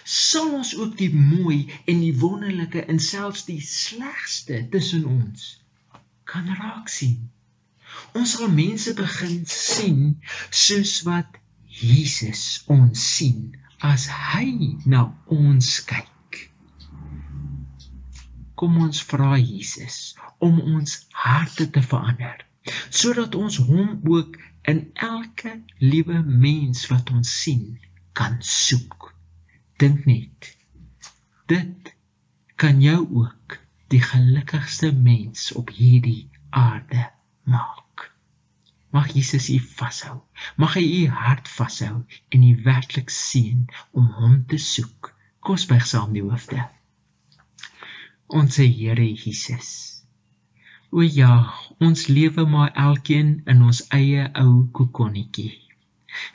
sal 0.07 0.53
ons 0.55 0.75
ook 0.77 0.95
die 0.97 1.11
mooi 1.13 1.65
en 1.85 1.99
die 1.99 2.15
wonderlike 2.19 2.85
en 2.85 2.99
selfs 2.99 3.45
die 3.49 3.61
slegste 3.65 4.63
tussen 4.71 5.05
ons 5.05 5.47
kan 6.23 6.47
raak 6.55 6.89
sien. 6.89 7.29
Ons 8.15 8.37
sal 8.37 8.51
mense 8.55 8.93
begin 8.95 9.41
sien 9.45 10.03
soos 10.49 11.01
wat 11.07 11.39
Jesus 11.81 12.63
ons 12.71 13.03
sien 13.17 13.51
as 13.91 14.07
hy 14.31 14.77
na 14.85 15.07
ons 15.33 15.73
kyk. 15.89 16.39
Kom 18.55 18.77
ons 18.85 19.01
vra 19.09 19.35
Jesus 19.41 20.13
om 20.39 20.59
ons 20.61 21.01
harte 21.25 21.67
te 21.73 21.83
verander 21.83 22.45
sodat 22.93 23.35
ons 23.35 23.57
hom 23.65 23.95
ook 24.05 24.37
in 24.61 24.89
elke 24.93 25.63
liewe 25.77 26.21
mens 26.23 26.87
wat 26.87 27.09
ons 27.09 27.41
sien 27.41 27.79
kan 28.13 28.37
soek. 28.39 29.13
Dink 29.77 30.05
net. 30.05 30.57
Dit 31.45 31.95
kan 32.55 32.81
jou 32.81 33.07
ook 33.23 33.57
die 33.91 34.01
gelukkigste 34.01 34.91
mens 34.91 35.51
op 35.51 35.69
hierdie 35.69 36.29
aarde 36.49 37.09
maak. 37.43 38.11
Mag 38.91 39.13
Jesus 39.13 39.49
u 39.49 39.59
vashou. 39.59 40.19
Mag 40.55 40.75
hy 40.75 40.83
u 41.03 41.07
hart 41.07 41.49
vashou 41.49 42.03
en 42.29 42.43
u 42.43 42.51
werklik 42.63 43.09
seën 43.09 43.65
om 43.91 44.05
hom 44.19 44.43
te 44.45 44.57
soek. 44.57 45.13
Kosberg 45.39 45.87
saam 45.87 46.13
die 46.13 46.23
hoofde. 46.23 46.67
Ons 48.27 48.55
Here 48.61 49.13
Jesus. 49.13 49.90
O 50.91 51.01
ja, 51.01 51.33
ons 51.79 52.07
lewe 52.07 52.43
maar 52.53 52.71
elkeen 52.75 53.29
in 53.51 53.61
ons 53.63 53.77
eie 53.95 54.25
ou 54.41 54.65
kokonnetjie. 54.79 55.53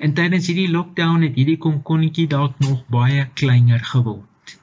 En 0.01 0.15
tydens 0.17 0.49
hierdie 0.49 0.71
lockdown 0.73 1.27
het 1.27 1.37
hierdie 1.37 1.59
kokonnetjie 1.61 2.25
dalk 2.33 2.57
nog 2.65 2.81
baie 2.97 3.27
kleiner 3.41 3.85
geword. 3.91 4.57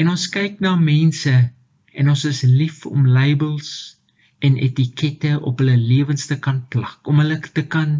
En 0.00 0.08
ons 0.14 0.24
kyk 0.32 0.62
na 0.64 0.72
mense 0.80 1.34
en 1.92 2.10
ons 2.14 2.24
is 2.32 2.42
lief 2.48 2.80
om 2.88 3.04
labels 3.18 3.70
en 4.48 4.56
etikette 4.68 5.34
op 5.50 5.60
hulle 5.60 5.76
lewens 5.76 6.26
te 6.32 6.40
kan 6.48 6.64
plak 6.72 7.08
om 7.12 7.20
hulle 7.20 7.38
te 7.58 7.64
kan 7.76 7.94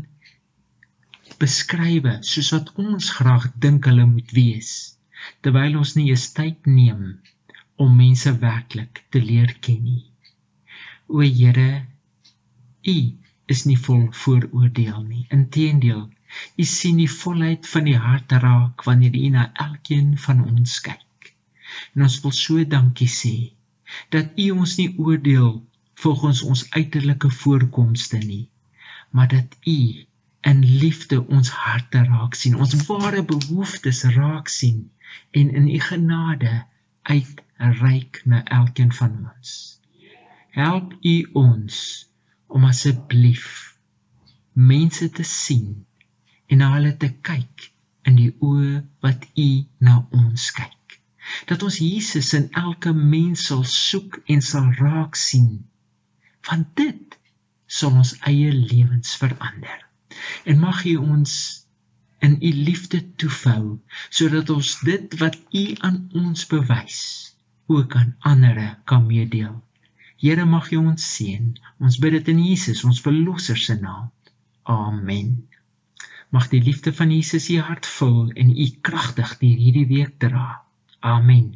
beskryf 1.40 2.11
soos 2.33 2.53
wat 2.57 2.72
ons 2.81 3.12
graag 3.18 3.49
dink 3.64 3.88
hulle 3.90 4.09
moet 4.09 4.33
wees 4.40 4.72
terwyl 5.44 5.81
ons 5.85 5.96
nie 6.01 6.11
eens 6.11 6.29
tyd 6.37 6.68
neem 6.81 7.07
om 7.85 7.96
mense 8.03 8.33
werklik 8.44 9.05
te 9.12 9.20
leer 9.31 9.57
ken 9.64 9.83
nie 9.85 10.05
o 11.07 11.21
Here 11.21 11.87
u 12.87 12.99
is 13.47 13.64
nie 13.64 13.79
vol 13.79 14.07
vooroordeel 14.12 15.03
nie. 15.03 15.27
Inteendeel 15.31 16.07
u 16.57 16.64
sien 16.64 16.97
die 17.03 17.11
volheid 17.11 17.66
van 17.75 17.85
die 17.88 17.99
hart 18.09 18.33
raak 18.33 18.87
wanneer 18.88 19.14
u 19.14 19.29
na 19.35 19.51
elkeen 19.69 20.16
van 20.19 20.45
ons 20.45 20.81
kyk. 20.81 21.37
En 21.95 22.03
ons 22.07 22.16
wil 22.25 22.35
so 22.38 22.64
dankie 22.75 23.09
sê 23.12 23.37
dat 24.14 24.38
U 24.42 24.51
ons 24.51 24.75
nie 24.81 24.88
oordeel 24.99 25.51
volgens 26.03 26.42
ons 26.42 26.64
uiterlike 26.71 27.31
voorkomste 27.31 28.19
nie, 28.19 28.49
maar 29.11 29.29
dat 29.29 29.57
U 29.64 29.79
in 30.51 30.64
liefde 30.83 31.21
ons 31.27 31.51
harte 31.51 32.03
raak 32.11 32.35
sien, 32.35 32.57
ons 32.57 32.75
ware 32.88 33.23
behoeftes 33.25 34.03
raak 34.16 34.49
sien 34.49 34.90
en 35.31 35.51
in 35.61 35.69
U 35.69 35.81
genade 35.88 36.55
uitreik 37.03 38.23
na 38.25 38.45
elkeen 38.61 38.92
van 38.92 39.19
ons. 39.25 39.76
Help 40.57 40.95
U 41.05 41.16
ons 41.37 41.79
om 42.49 42.62
asseblief 42.64 43.49
mense 44.57 45.09
te 45.19 45.25
sien 45.29 45.85
en 46.49 46.62
na 46.62 46.71
hulle 46.79 46.95
te 47.03 47.11
kyk 47.29 47.66
in 48.09 48.16
die 48.16 48.31
oë 48.40 48.79
wat 49.05 49.27
U 49.42 49.51
na 49.85 49.99
ons 50.16 50.47
kyk 50.57 50.97
dat 51.51 51.66
ons 51.66 51.77
Jesus 51.83 52.33
in 52.38 52.49
elke 52.62 52.95
mens 52.97 53.45
sal 53.51 53.66
soek 53.69 54.16
en 54.33 54.40
sal 54.49 54.71
raak 54.79 55.19
sien. 55.21 55.66
Want 56.49 56.73
dit 56.81 57.19
sal 57.66 57.99
ons 58.01 58.14
eie 58.31 58.53
lewens 58.55 59.12
verander. 59.21 59.79
En 60.49 60.62
mag 60.62 60.85
U 60.87 60.97
ons 61.03 61.37
in 62.25 62.38
U 62.40 62.55
liefde 62.71 63.03
toefou 63.21 63.77
sodat 64.09 64.57
ons 64.57 64.73
dit 64.88 65.21
wat 65.21 65.37
U 65.53 65.66
aan 65.90 66.01
ons 66.25 66.49
bewys 66.49 67.01
ook 67.66 67.97
aan 68.01 68.16
ander 68.33 68.79
kan 68.88 69.05
meedeel. 69.07 69.66
Here 70.23 70.45
mag 70.49 70.71
U 70.73 70.79
ons 70.81 71.09
seën. 71.17 71.53
Ons 71.81 71.99
bid 72.01 72.17
dit 72.17 72.33
in 72.33 72.41
Jesus, 72.49 72.85
ons 72.89 73.03
verlosser 73.05 73.59
se 73.61 73.77
naam. 73.81 74.09
Amen. 74.65 75.47
Mag 76.35 76.49
die 76.51 76.63
liefde 76.63 76.93
van 76.93 77.13
Jesus 77.15 77.49
u 77.55 77.61
hart 77.61 77.87
vul 77.87 78.33
en 78.35 78.51
u 78.51 78.67
kragtig 78.81 79.37
deur 79.39 79.61
hierdie 79.63 79.87
week 79.87 80.17
dra. 80.19 80.63
Amen. 81.01 81.55